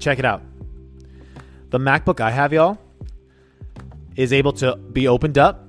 [0.00, 0.42] Check it out.
[1.68, 2.76] The MacBook I have, y'all,
[4.16, 5.64] is able to be opened up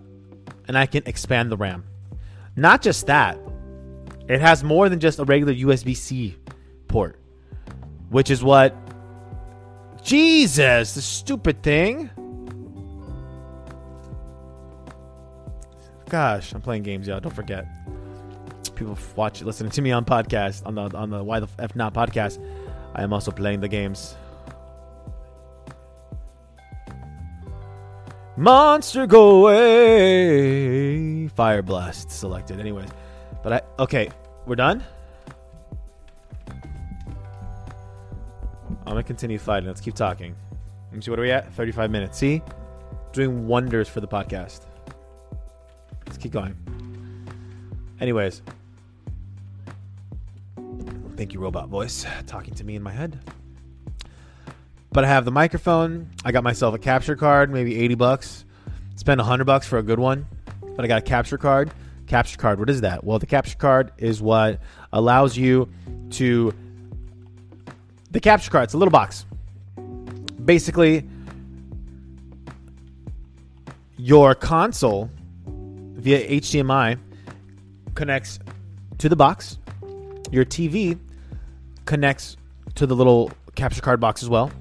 [0.68, 1.84] and I can expand the RAM.
[2.56, 3.38] Not just that,
[4.28, 6.36] it has more than just a regular USB C
[6.88, 7.20] port,
[8.10, 8.76] which is what.
[10.02, 12.10] Jesus, the stupid thing.
[16.12, 17.22] Gosh, I'm playing games, y'all.
[17.22, 17.66] Don't forget.
[18.76, 21.94] People watch, listening to me on podcast on the on the Why the F Not
[21.94, 22.38] podcast.
[22.94, 24.18] I am also playing the games.
[28.36, 31.30] Monster go away.
[31.30, 32.60] Fire blast selected.
[32.60, 32.90] Anyways,
[33.42, 34.10] but I okay.
[34.46, 34.84] We're done.
[38.70, 39.68] I'm gonna continue fighting.
[39.68, 40.36] Let's keep talking.
[40.90, 41.12] Let me see.
[41.12, 41.54] What are we at?
[41.54, 42.18] 35 minutes.
[42.18, 42.42] See,
[43.14, 44.66] doing wonders for the podcast.
[46.12, 46.58] Let's keep going.
[48.02, 48.42] Anyways,
[51.16, 53.18] thank you, robot voice, talking to me in my head.
[54.92, 56.10] But I have the microphone.
[56.26, 58.44] I got myself a capture card, maybe 80 bucks.
[58.98, 60.26] Spend 100 bucks for a good one.
[60.76, 61.72] But I got a capture card.
[62.08, 63.06] Capture card, what is that?
[63.06, 64.60] Well, the capture card is what
[64.92, 65.70] allows you
[66.10, 66.54] to.
[68.12, 69.26] The capture card, it's a little box.
[70.44, 71.08] Basically,
[73.96, 75.10] your console
[76.02, 76.98] via HDMI
[77.96, 78.40] connects
[78.98, 79.58] to the box.
[80.32, 81.00] Your TV
[81.86, 82.38] connects
[82.76, 84.52] to the little capture card box as well.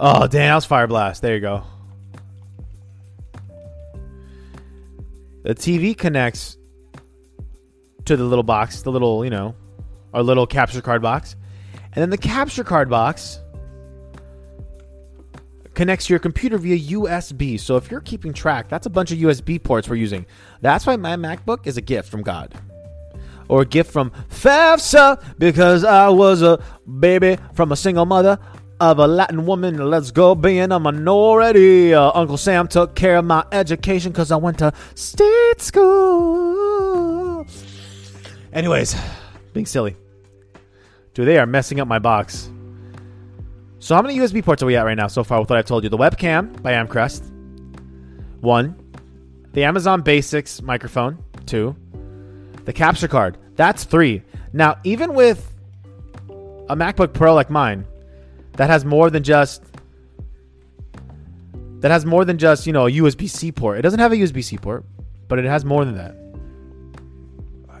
[0.00, 1.22] Oh, damn, that was Fire Blast.
[1.22, 1.64] There you go.
[5.42, 6.56] The TV connects
[8.04, 9.54] to the little box, the little, you know,
[10.14, 11.36] our little capture card box.
[11.92, 13.40] And then the capture card box
[15.78, 17.58] connects to your computer via USB.
[17.58, 20.26] So if you're keeping track, that's a bunch of USB ports we're using.
[20.60, 22.52] That's why my MacBook is a gift from God.
[23.46, 26.60] Or a gift from FAFSA because I was a
[26.98, 28.40] baby from a single mother
[28.80, 29.88] of a Latin woman.
[29.88, 31.94] Let's go being a minority.
[31.94, 37.46] Uh, Uncle Sam took care of my education because I went to state school.
[38.52, 38.96] Anyways,
[39.52, 39.94] being silly.
[41.14, 42.50] Dude, they are messing up my box.
[43.80, 45.64] So how many USB ports are we at right now so far with what I've
[45.66, 45.90] told you?
[45.90, 47.30] The webcam by Amcrest.
[48.40, 48.76] One.
[49.52, 51.22] The Amazon Basics microphone.
[51.46, 51.76] Two.
[52.64, 53.38] The capture card.
[53.54, 54.22] That's three.
[54.52, 55.54] Now, even with
[56.68, 57.86] a MacBook Pro like mine,
[58.52, 59.62] that has more than just
[61.78, 63.78] that has more than just you know a USB-C port.
[63.78, 64.84] It doesn't have a USB-C port,
[65.28, 66.16] but it has more than that.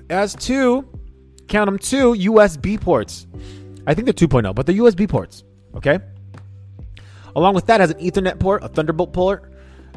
[0.08, 0.88] Has two,
[1.48, 3.26] count them two USB ports.
[3.86, 5.44] I think they're 2.0, but they're USB ports.
[5.78, 5.98] Okay.
[7.36, 9.52] Along with that, has an Ethernet port, a Thunderbolt port.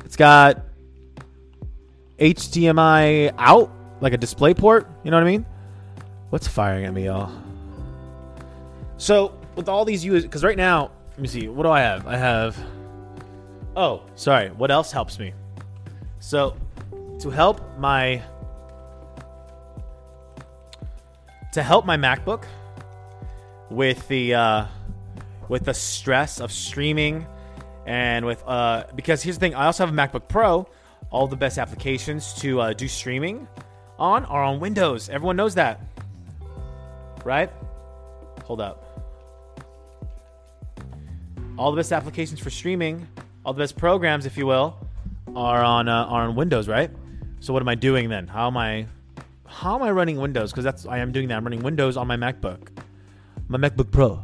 [0.05, 0.63] It's got
[2.19, 4.87] HDMI out, like a display port.
[5.03, 5.45] You know what I mean?
[6.29, 7.31] What's firing at me, y'all?
[8.97, 11.47] So with all these US, because right now, let me see.
[11.47, 12.05] What do I have?
[12.05, 12.57] I have.
[13.75, 14.49] Oh, sorry.
[14.49, 15.33] What else helps me?
[16.19, 16.55] So,
[17.19, 18.21] to help my
[21.53, 22.45] to help my MacBook
[23.69, 24.65] with the uh,
[25.51, 27.27] with the stress of streaming
[27.85, 29.53] and with uh, because here's the thing.
[29.53, 30.65] I also have a MacBook Pro.
[31.09, 33.49] All the best applications to uh, do streaming
[33.99, 35.09] on are on Windows.
[35.09, 35.81] Everyone knows that,
[37.25, 37.51] right?
[38.45, 38.87] Hold up
[41.57, 43.05] all the best applications for streaming,
[43.45, 44.77] all the best programs, if you will,
[45.35, 46.89] are on uh, are on Windows, right?
[47.41, 48.25] So what am I doing then?
[48.25, 48.87] How am I
[49.45, 50.51] how am I running Windows?
[50.51, 51.35] Because that's I am doing that.
[51.35, 52.69] I'm running Windows on my MacBook,
[53.49, 54.23] my MacBook Pro.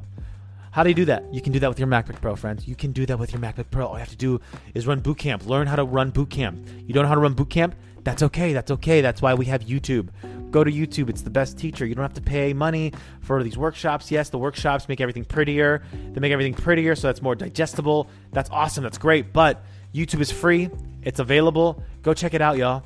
[0.77, 1.33] How do you do that?
[1.33, 2.67] You can do that with your MacBook Pro, friends.
[2.67, 3.87] You can do that with your MacBook Pro.
[3.87, 4.39] All you have to do
[4.75, 5.47] is run Boot Camp.
[5.47, 6.67] Learn how to run Boot Camp.
[6.85, 7.73] You don't know how to run Boot Camp?
[8.03, 8.53] That's okay.
[8.53, 9.01] That's okay.
[9.01, 10.09] That's why we have YouTube.
[10.51, 11.09] Go to YouTube.
[11.09, 11.83] It's the best teacher.
[11.83, 14.11] You don't have to pay money for these workshops.
[14.11, 15.81] Yes, the workshops make everything prettier.
[16.13, 18.07] They make everything prettier so that's more digestible.
[18.31, 18.83] That's awesome.
[18.83, 19.33] That's great.
[19.33, 19.65] But
[19.95, 20.69] YouTube is free.
[21.01, 21.81] It's available.
[22.03, 22.83] Go check it out, y'all.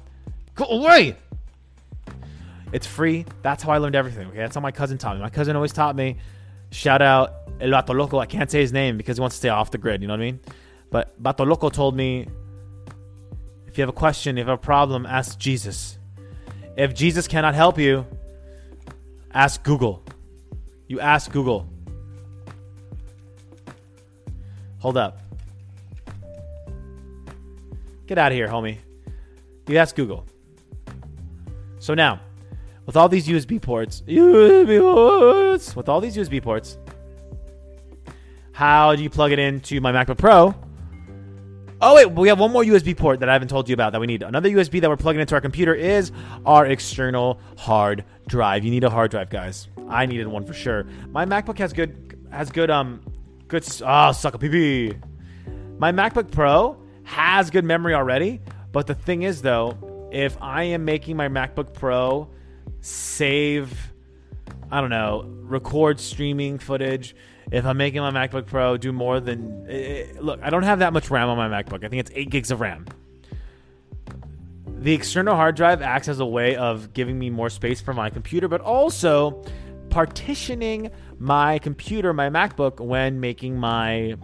[0.55, 1.17] Go away.
[2.71, 3.25] It's free.
[3.41, 4.29] That's how I learned everything.
[4.29, 5.21] Okay, that's how my cousin taught me.
[5.21, 6.19] My cousin always taught me.
[6.69, 8.20] Shout out El Vato Loco.
[8.20, 10.01] I can't say his name because he wants to stay off the grid.
[10.01, 10.39] You know what I mean?
[10.89, 12.28] But Vato Loco told me
[13.68, 15.97] if you have a question, if you have a problem, ask Jesus.
[16.76, 18.05] If Jesus cannot help you,
[19.34, 20.03] ask Google.
[20.88, 21.70] You ask Google.
[24.80, 25.22] Hold up.
[28.07, 28.78] Get out of here, homie.
[29.68, 30.26] You ask Google.
[31.80, 32.20] So now,
[32.86, 36.78] with all these USB ports, USB ports, with all these USB ports,
[38.53, 40.55] how do you plug it into my MacBook Pro?
[41.83, 43.99] Oh wait, we have one more USB port that I haven't told you about that
[43.99, 44.21] we need.
[44.21, 46.11] Another USB that we're plugging into our computer is
[46.45, 48.63] our external hard drive.
[48.63, 49.67] You need a hard drive, guys.
[49.89, 50.85] I needed one for sure.
[51.09, 53.01] My MacBook has good has good um
[53.47, 54.93] good oh suck a pee
[55.79, 58.41] My MacBook Pro has good memory already,
[58.71, 62.29] but the thing is though, if I am making my MacBook Pro
[62.81, 63.91] save
[64.71, 67.15] I don't know, record streaming footage
[67.51, 70.93] if I'm making my MacBook Pro do more than it, look, I don't have that
[70.93, 71.83] much RAM on my MacBook.
[71.83, 72.85] I think it's eight gigs of RAM.
[74.81, 78.09] the external hard drive acts as a way of giving me more space for my
[78.09, 79.43] computer, but also
[79.91, 80.89] partitioning
[81.19, 84.15] my computer, my MacBook, when making my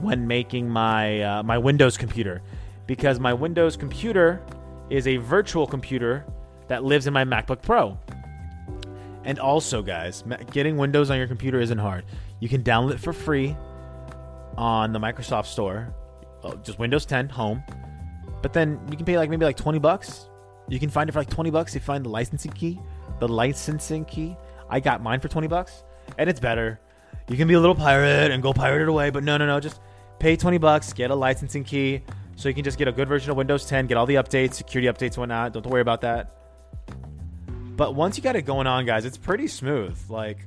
[0.00, 2.42] when making my uh, my Windows computer,
[2.86, 4.42] because my Windows computer
[4.90, 6.26] is a virtual computer
[6.66, 7.96] that lives in my MacBook Pro.
[9.24, 12.04] And also, guys, getting Windows on your computer isn't hard.
[12.40, 13.56] You can download it for free
[14.56, 15.94] on the Microsoft Store,
[16.42, 17.62] oh, just Windows 10 Home.
[18.42, 20.28] But then you can pay like maybe like 20 bucks.
[20.68, 21.74] You can find it for like 20 bucks.
[21.74, 22.80] You find the licensing key,
[23.20, 24.36] the licensing key.
[24.68, 25.84] I got mine for 20 bucks,
[26.18, 26.80] and it's better.
[27.28, 29.60] You can be a little pirate and go pirate it away, but no, no, no.
[29.60, 29.80] Just
[30.18, 32.02] pay 20 bucks, get a licensing key,
[32.36, 34.54] so you can just get a good version of Windows 10, get all the updates,
[34.54, 35.52] security updates, whatnot.
[35.52, 36.34] Don't worry about that.
[37.82, 39.98] But once you got it going on, guys, it's pretty smooth.
[40.08, 40.38] Like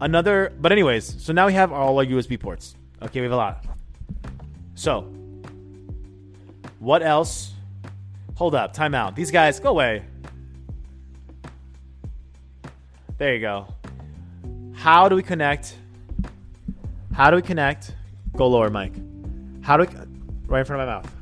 [0.00, 2.76] another, but anyways, so now we have all our USB ports.
[3.02, 3.66] Okay, we have a lot.
[4.76, 5.12] So,
[6.78, 7.54] what else?
[8.36, 9.16] Hold up, time out.
[9.16, 10.04] These guys, go away.
[13.16, 13.66] There you go.
[14.74, 15.74] How do we connect?
[17.12, 17.96] How do we connect?
[18.36, 18.94] Go lower, Mike.
[19.62, 19.88] How do we,
[20.46, 21.16] right in front of my mouth.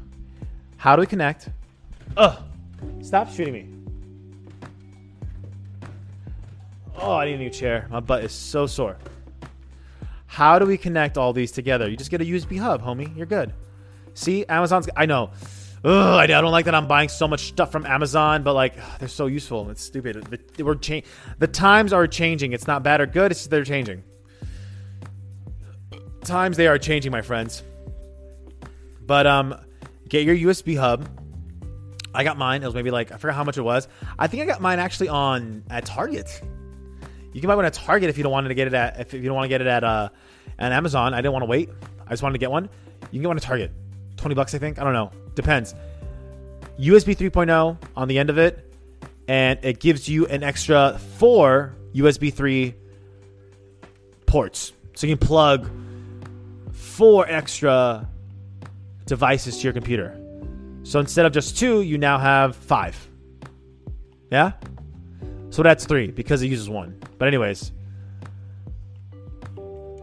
[0.77, 1.49] How do we connect?
[2.19, 2.39] Ugh.
[3.01, 3.76] Stop shooting me.
[7.07, 7.87] Oh, I need a new chair.
[7.89, 8.97] My butt is so sore.
[10.27, 11.89] How do we connect all these together?
[11.89, 13.17] You just get a USB hub, homie.
[13.17, 13.55] You're good.
[14.15, 14.89] See, Amazon's.
[14.97, 15.31] I know.
[15.85, 19.07] Ugh, I don't like that I'm buying so much stuff from Amazon, but like they're
[19.07, 19.71] so useful.
[19.71, 20.37] It's stupid.
[20.59, 21.03] We're cha-
[21.39, 22.53] the times are changing.
[22.53, 23.31] It's not bad or good.
[23.31, 24.03] It's they're changing.
[26.25, 27.63] Times they are changing, my friends.
[29.03, 29.55] But um,
[30.09, 31.09] get your USB hub.
[32.13, 32.65] I got mine.
[32.65, 33.87] It was maybe like I forgot how much it was.
[34.19, 36.43] I think I got mine actually on at Target.
[37.37, 39.13] You can buy one at Target if you don't want to get it at if
[39.13, 40.09] you don't want to get it at uh
[40.59, 41.13] Amazon.
[41.13, 41.69] I didn't want to wait.
[42.07, 42.65] I just wanted to get one.
[42.65, 43.73] You can get one at Target.
[44.17, 44.79] 20 bucks I think.
[44.79, 45.13] I don't know.
[45.35, 45.75] Depends.
[46.81, 48.73] USB 3.0 on the end of it
[49.29, 52.75] and it gives you an extra 4 USB 3
[54.25, 54.73] ports.
[54.95, 55.71] So you can plug
[56.73, 58.09] four extra
[59.05, 60.19] devices to your computer.
[60.85, 62.97] So instead of just two, you now have five.
[64.31, 64.53] Yeah?
[65.57, 67.01] So that's three because it uses one.
[67.17, 67.73] But, anyways,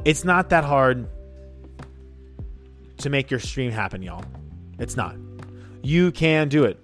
[0.03, 1.07] it's not that hard
[2.97, 4.25] to make your stream happen, y'all.
[4.79, 5.15] It's not.
[5.83, 6.79] You can do it.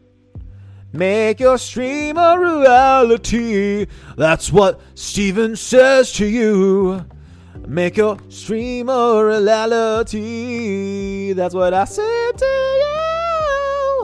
[0.94, 3.88] Make your stream a reality.
[4.16, 7.04] That's what Steven says to you.
[7.68, 10.14] Make your stream a reality.
[11.34, 12.46] That's what I said to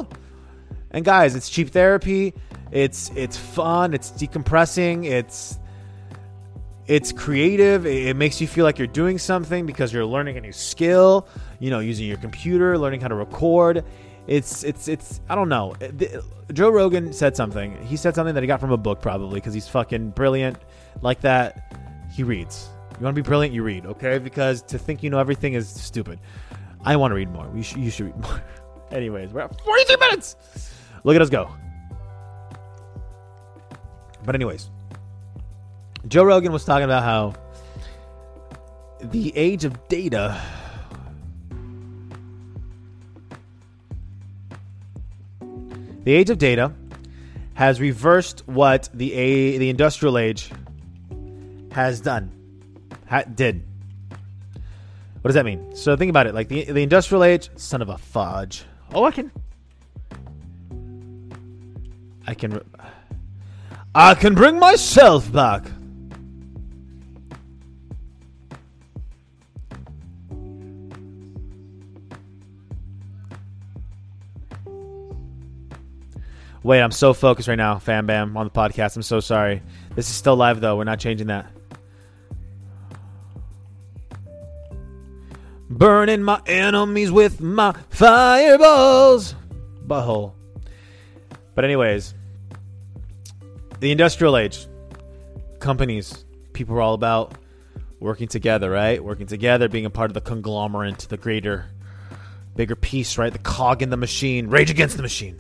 [0.02, 0.08] you.
[0.90, 2.34] And guys, it's cheap therapy.
[2.72, 3.94] It's it's fun.
[3.94, 5.06] It's decompressing.
[5.06, 5.60] It's
[6.88, 7.86] it's creative.
[7.86, 11.28] It makes you feel like you're doing something because you're learning a new skill.
[11.60, 13.84] You know, using your computer, learning how to record.
[14.28, 15.22] It's it's it's.
[15.30, 15.76] I don't know.
[16.54, 17.76] Joe Rogan said something.
[17.86, 20.58] He said something that he got from a book, probably because he's fucking brilliant
[21.02, 21.76] like that.
[22.14, 22.70] He reads.
[23.00, 24.20] You want to be brilliant, you read, okay?
[24.20, 26.18] Because to think you know everything is stupid.
[26.86, 27.52] I want to read more.
[27.54, 28.42] You should, you should read more.
[28.92, 30.38] Anyways, we're at 43 minutes.
[31.04, 31.50] Look at us go.
[34.26, 34.70] But anyways,
[36.08, 37.34] Joe Rogan was talking about how
[39.02, 40.42] the age of data
[46.04, 46.72] the age of data
[47.56, 50.50] has reversed what the a, the industrial age
[51.72, 52.32] has done
[53.08, 53.64] ha- did.
[55.22, 55.76] What does that mean?
[55.76, 58.64] So think about it like the, the industrial age son of a fudge.
[58.94, 59.32] Oh i can
[62.28, 62.62] i can
[63.98, 65.64] I can bring myself back.
[76.62, 78.98] Wait, I'm so focused right now, Fam Bam, on the podcast.
[78.98, 79.62] I'm so sorry.
[79.96, 80.76] This is still live, though.
[80.76, 81.50] We're not changing that.
[85.70, 89.36] Burning my enemies with my fireballs.
[89.88, 90.34] Butthole.
[91.54, 92.14] But, anyways
[93.86, 94.66] the industrial age,
[95.60, 97.36] companies, people are all about
[98.00, 99.04] working together, right?
[99.04, 101.68] Working together, being a part of the conglomerate, the greater,
[102.56, 103.32] bigger piece, right?
[103.32, 105.40] The cog in the machine, rage against the machine.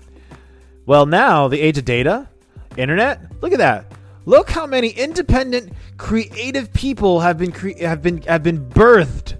[0.85, 2.29] Well, now the age of data,
[2.77, 3.19] internet.
[3.41, 3.91] Look at that.
[4.25, 9.37] Look how many independent, creative people have been cre- have been have been birthed,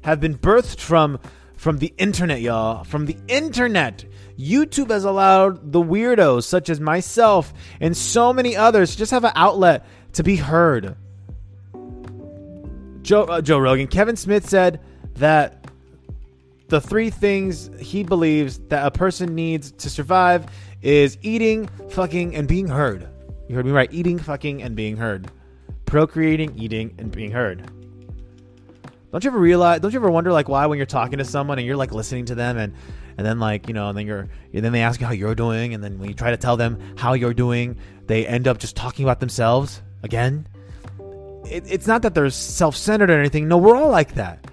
[0.00, 1.20] have been birthed from
[1.56, 2.82] from the internet, y'all.
[2.82, 4.04] From the internet.
[4.38, 9.24] YouTube has allowed the weirdos such as myself and so many others to just have
[9.24, 10.96] an outlet to be heard.
[13.02, 14.80] Joe uh, Joe Rogan, Kevin Smith said
[15.14, 15.66] that
[16.68, 20.46] the three things he believes that a person needs to survive
[20.82, 23.08] is eating, fucking, and being heard.
[23.48, 23.92] You heard me right.
[23.92, 25.30] Eating, fucking, and being heard.
[25.86, 27.70] Procreating, eating, and being heard.
[29.10, 29.80] Don't you ever realize?
[29.80, 32.26] Don't you ever wonder like why when you're talking to someone and you're like listening
[32.26, 32.74] to them and
[33.18, 35.34] and then like you know and then you're and then they ask you how you're
[35.34, 38.58] doing and then when you try to tell them how you're doing they end up
[38.58, 40.46] just talking about themselves again.
[41.50, 43.48] It, it's not that they're self-centered or anything.
[43.48, 44.50] No, we're all like that.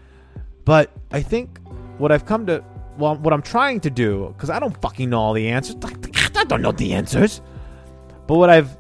[0.65, 1.59] But I think
[1.97, 2.63] what I've come to,
[2.97, 5.77] well, what I'm trying to do, because I don't fucking know all the answers.
[6.35, 7.41] I don't know the answers.
[8.27, 8.77] But what I've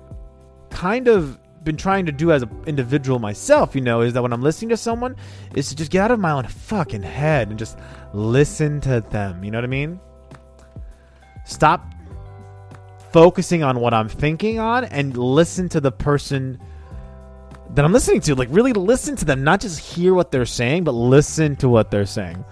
[0.69, 4.31] kind of been trying to do as an individual myself, you know, is that when
[4.31, 5.15] I'm listening to someone,
[5.53, 7.77] is to just get out of my own fucking head and just
[8.13, 9.43] listen to them.
[9.43, 9.99] You know what I mean?
[11.45, 11.85] Stop
[13.11, 16.59] focusing on what I'm thinking on and listen to the person
[17.73, 18.35] that I'm listening to.
[18.35, 21.91] Like, really listen to them, not just hear what they're saying, but listen to what
[21.91, 22.43] they're saying.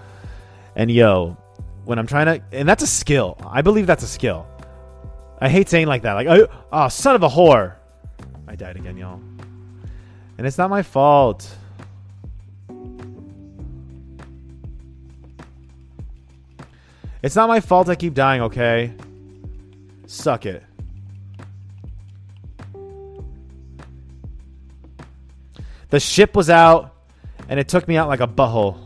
[0.76, 1.38] And yo,
[1.86, 3.38] when I'm trying to, and that's a skill.
[3.46, 4.48] I believe that's a skill.
[5.40, 6.14] I hate saying like that.
[6.14, 7.76] Like, oh, oh son of a whore.
[8.54, 9.20] I died again, y'all.
[10.38, 11.58] And it's not my fault.
[17.24, 18.94] It's not my fault I keep dying, okay?
[20.06, 20.64] Suck it.
[25.90, 26.96] The ship was out,
[27.50, 28.83] and it took me out like a butthole.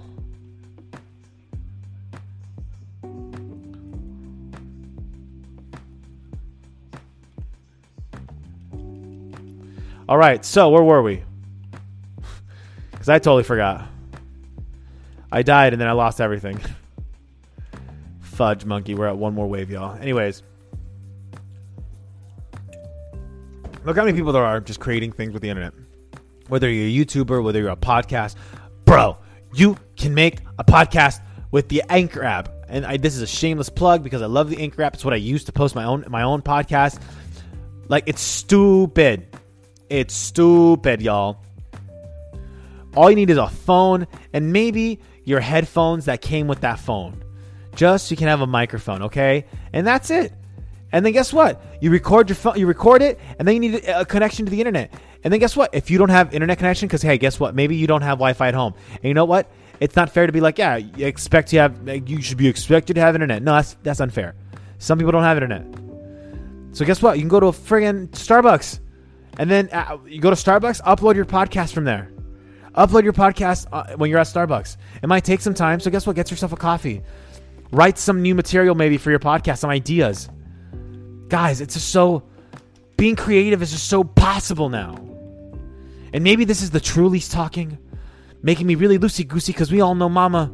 [10.10, 11.24] All right, so where were we?
[12.92, 13.88] Because I totally forgot.
[15.32, 16.60] I died and then I lost everything.
[18.22, 18.96] Fudge monkey.
[18.96, 19.96] We're at one more wave, y'all.
[19.96, 20.42] Anyways,
[23.84, 25.74] look how many people there are just creating things with the internet.
[26.48, 28.36] Whether you're a YouTuber, whether you're a podcast,
[28.86, 29.18] bro,
[29.54, 32.50] you can make a podcast with the Anchor app.
[32.70, 34.96] And I, this is a shameless plug because I love the Anchor app.
[34.96, 37.02] It's what I use to post my own my own podcast.
[37.88, 39.28] Like it's stupid.
[39.90, 41.38] It's stupid, y'all.
[42.96, 47.24] All you need is a phone and maybe your headphones that came with that phone.
[47.76, 49.46] Just so you can have a microphone, okay?
[49.72, 50.34] And that's it.
[50.92, 51.62] And then guess what?
[51.82, 54.60] You record your phone, you record it, and then you need a connection to the
[54.60, 54.94] internet.
[55.24, 55.74] And then guess what?
[55.74, 57.56] If you don't have internet connection, because hey, guess what?
[57.56, 58.74] Maybe you don't have Wi-Fi at home.
[58.94, 59.52] And you know what?
[59.80, 62.96] It's not fair to be like, yeah, you expect to have, you should be expected
[62.96, 63.44] to have internet.
[63.44, 64.34] No, that's that's unfair.
[64.80, 65.66] Some people don't have internet.
[66.72, 67.18] So guess what?
[67.18, 68.80] You can go to a friggin' Starbucks
[69.38, 72.12] and then uh, you go to Starbucks, upload your podcast from there.
[72.76, 74.78] Upload your podcast uh, when you're at Starbucks.
[75.02, 76.16] It might take some time, so guess what?
[76.16, 77.02] Get yourself a coffee.
[77.72, 80.30] Write some new material maybe for your podcast, some ideas.
[81.28, 82.24] Guys, it's just so
[82.98, 84.96] being creative is just so possible now.
[86.14, 87.78] And maybe this is the Truly's talking,
[88.42, 90.52] making me really loosey goosey because we all know Mama,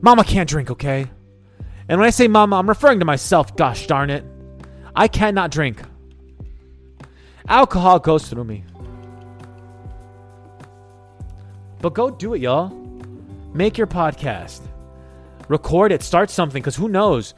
[0.00, 1.10] Mama can't drink, okay?
[1.88, 3.56] And when I say Mama, I'm referring to myself.
[3.56, 4.24] Gosh darn it,
[4.94, 5.82] I cannot drink.
[7.48, 8.64] Alcohol goes through me.
[11.80, 12.70] But go do it, y'all.
[13.52, 14.62] Make your podcast.
[15.48, 16.02] Record it.
[16.02, 17.34] Start something because who knows?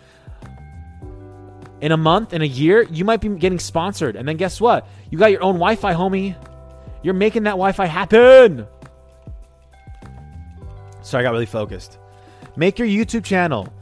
[1.80, 4.16] In a month, in a year, you might be getting sponsored.
[4.16, 4.88] And then guess what?
[5.10, 6.36] You got your own Wi Fi, homie.
[7.02, 8.66] You're making that Wi Fi happen.
[11.02, 11.98] Sorry, I got really focused.
[12.56, 13.72] Make your YouTube channel,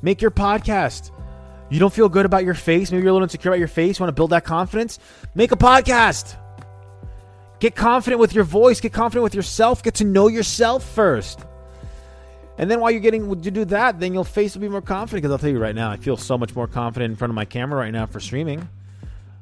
[0.00, 1.10] make your podcast.
[1.72, 2.92] You don't feel good about your face.
[2.92, 3.98] Maybe you're a little insecure about your face.
[3.98, 4.98] You want to build that confidence?
[5.34, 6.36] Make a podcast.
[7.60, 8.78] Get confident with your voice.
[8.78, 9.82] Get confident with yourself.
[9.82, 11.40] Get to know yourself first.
[12.58, 15.22] And then while you're getting to do that, then your face will be more confident.
[15.22, 17.36] Because I'll tell you right now, I feel so much more confident in front of
[17.36, 18.68] my camera right now for streaming.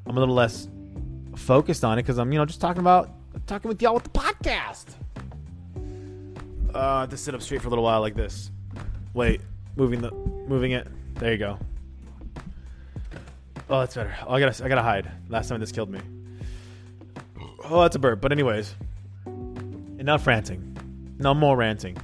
[0.07, 0.69] I'm a little less
[1.35, 3.11] focused on it because I'm, you know, just talking about
[3.49, 4.85] talking with y'all with the podcast.
[6.73, 8.53] Uh, to sit up straight for a little while like this.
[9.15, 9.41] Wait,
[9.75, 10.87] moving the moving it.
[11.17, 11.59] There you go.
[13.71, 14.13] Oh, that's better.
[14.27, 15.09] Oh, I gotta, I gotta hide.
[15.29, 16.01] Last time this killed me.
[17.65, 18.21] Oh, that's a burp.
[18.21, 18.75] But anyways,
[19.99, 20.77] enough ranting.
[21.19, 21.97] No more ranting.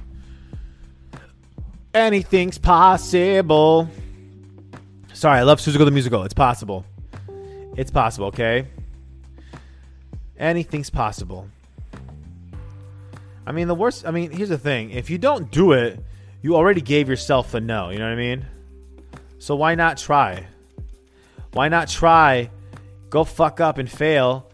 [1.93, 3.89] Anything's possible.
[5.13, 6.23] Sorry, I love Seussical the musical.
[6.23, 6.85] It's possible.
[7.75, 8.27] It's possible.
[8.27, 8.67] Okay.
[10.39, 11.49] Anything's possible.
[13.45, 14.05] I mean, the worst.
[14.07, 14.91] I mean, here's the thing.
[14.91, 16.01] If you don't do it,
[16.41, 17.89] you already gave yourself a no.
[17.89, 18.45] You know what I mean?
[19.39, 20.47] So why not try?
[21.57, 22.51] Why not try,
[23.09, 24.47] go fuck up and fail,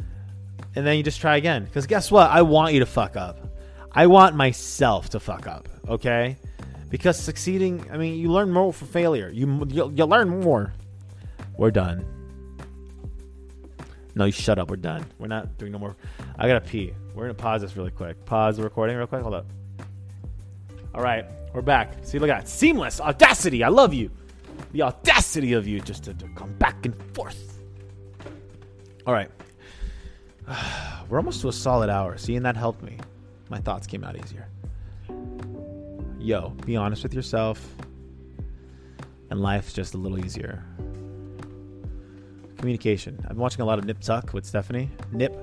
[0.74, 1.66] and then you just try again?
[1.66, 2.32] Because guess what?
[2.32, 3.46] I want you to fuck up.
[3.92, 6.38] I want myself to fuck up, okay?
[6.90, 9.30] Because succeeding, I mean, you learn more from failure.
[9.30, 10.72] You you, you learn more.
[11.58, 12.06] We're done.
[14.16, 14.70] No, you shut up.
[14.70, 15.06] We're done.
[15.20, 15.98] We're not doing no more.
[16.40, 16.94] I gotta pee.
[17.14, 18.24] We're gonna pause this really quick.
[18.24, 19.24] Pause the recording real quick.
[19.24, 19.48] Hold up.
[20.96, 21.96] All right, we're back.
[22.04, 22.48] See, look at that.
[22.48, 23.02] Seamless.
[23.02, 23.62] Audacity.
[23.62, 24.10] I love you.
[24.74, 27.62] The audacity of you just to, to come back and forth.
[29.06, 29.30] All right.
[31.10, 32.18] We're almost to a solid hour.
[32.18, 32.98] Seeing that helped me.
[33.50, 34.50] My thoughts came out easier.
[36.20, 37.64] Yo, be honest with yourself.
[39.30, 40.64] And life's just a little easier.
[42.58, 43.20] Communication.
[43.24, 44.90] I've been watching a lot of Nip Tuck with Stephanie.
[45.12, 45.36] Nip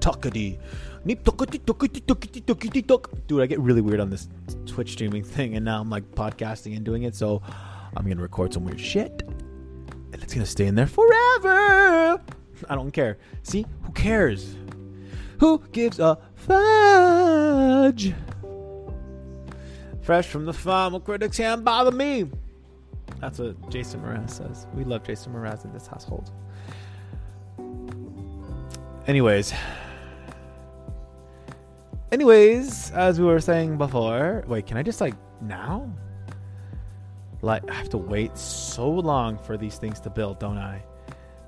[0.00, 0.58] Tuckity.
[1.04, 3.10] Nip Tuckity Tuckity Tuckity Tuckity Tuck.
[3.28, 4.28] Dude, I get really weird on this
[4.66, 7.42] Twitch streaming thing, and now I'm like podcasting and doing it, so
[7.96, 9.22] I'm gonna record some weird shit.
[10.12, 12.20] And it's gonna stay in there forever.
[12.68, 13.18] I don't care.
[13.42, 13.66] See?
[13.82, 14.56] Who cares?
[15.38, 18.14] Who gives a fudge?
[20.02, 22.30] Fresh from the farm, critics can't bother me.
[23.20, 24.66] That's what Jason Mraz says.
[24.74, 26.32] We love Jason Mraz in this household.
[29.06, 29.52] Anyways.
[32.10, 35.90] Anyways, as we were saying before, wait, can I just like now?
[37.42, 40.82] Like I have to wait so long for these things to build, don't I?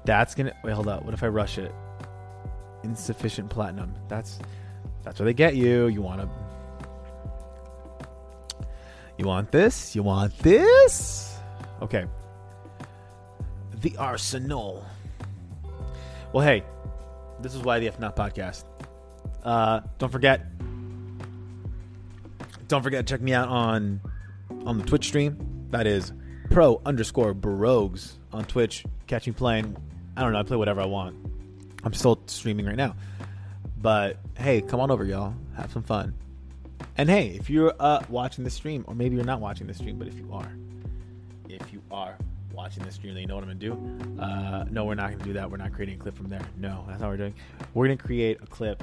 [0.04, 1.04] That's gonna wait, hold up.
[1.04, 1.72] What if I rush it?
[2.82, 3.94] Insufficient platinum.
[4.08, 4.38] That's
[5.02, 5.86] that's where they get you.
[5.86, 6.28] You wanna
[9.16, 9.94] You want this?
[9.94, 11.38] You want this?
[11.80, 12.06] Okay.
[13.80, 14.84] The Arsenal.
[16.32, 16.64] Well, hey,
[17.40, 18.64] this is why the F Not podcast.
[19.44, 20.42] Uh, don't forget.
[22.66, 24.00] Don't forget to check me out on
[24.66, 25.53] on the Twitch stream.
[25.74, 26.12] That is
[26.50, 28.84] pro underscore barogues on Twitch.
[29.06, 29.76] Catch me playing
[30.16, 30.38] I don't know.
[30.38, 31.16] I play whatever I want.
[31.82, 32.94] I'm still streaming right now.
[33.76, 35.34] But hey, come on over, y'all.
[35.56, 36.14] Have some fun.
[36.96, 39.98] And hey, if you're uh, watching the stream, or maybe you're not watching the stream,
[39.98, 40.52] but if you are,
[41.48, 42.16] if you are
[42.52, 44.22] watching the stream, then you know what I'm gonna do.
[44.22, 45.50] Uh, no, we're not gonna do that.
[45.50, 46.46] We're not creating a clip from there.
[46.56, 47.34] No, that's not what we're doing.
[47.74, 48.82] We're gonna create a clip.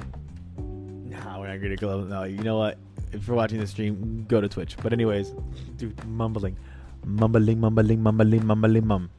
[0.58, 2.06] Nah, we're not creating a clip.
[2.08, 2.76] No, you know what?
[3.12, 4.76] If you're watching the stream, go to Twitch.
[4.82, 5.32] But anyways,
[5.76, 6.56] dude, mumbling,
[7.04, 9.10] mumbling, mumbling, mumbling, mumbling, mum.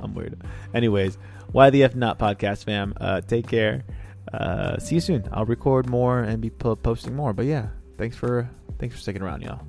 [0.00, 0.40] I'm weird.
[0.74, 1.18] Anyways,
[1.52, 2.94] why the F not podcast, fam?
[3.00, 3.84] Uh, take care.
[4.32, 5.28] Uh, see you soon.
[5.32, 7.32] I'll record more and be po- posting more.
[7.32, 8.48] But yeah, thanks for
[8.78, 9.60] thanks for sticking around, y'all.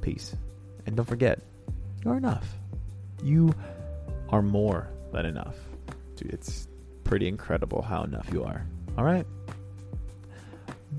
[0.00, 0.34] Peace,
[0.86, 1.40] and don't forget,
[2.04, 2.46] you're enough.
[3.22, 3.54] You
[4.30, 5.56] are more than enough.
[6.16, 6.66] Dude, it's
[7.04, 8.66] pretty incredible how enough you are.
[8.96, 9.26] All right.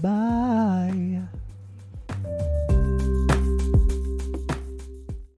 [0.02, 1.22] Bye.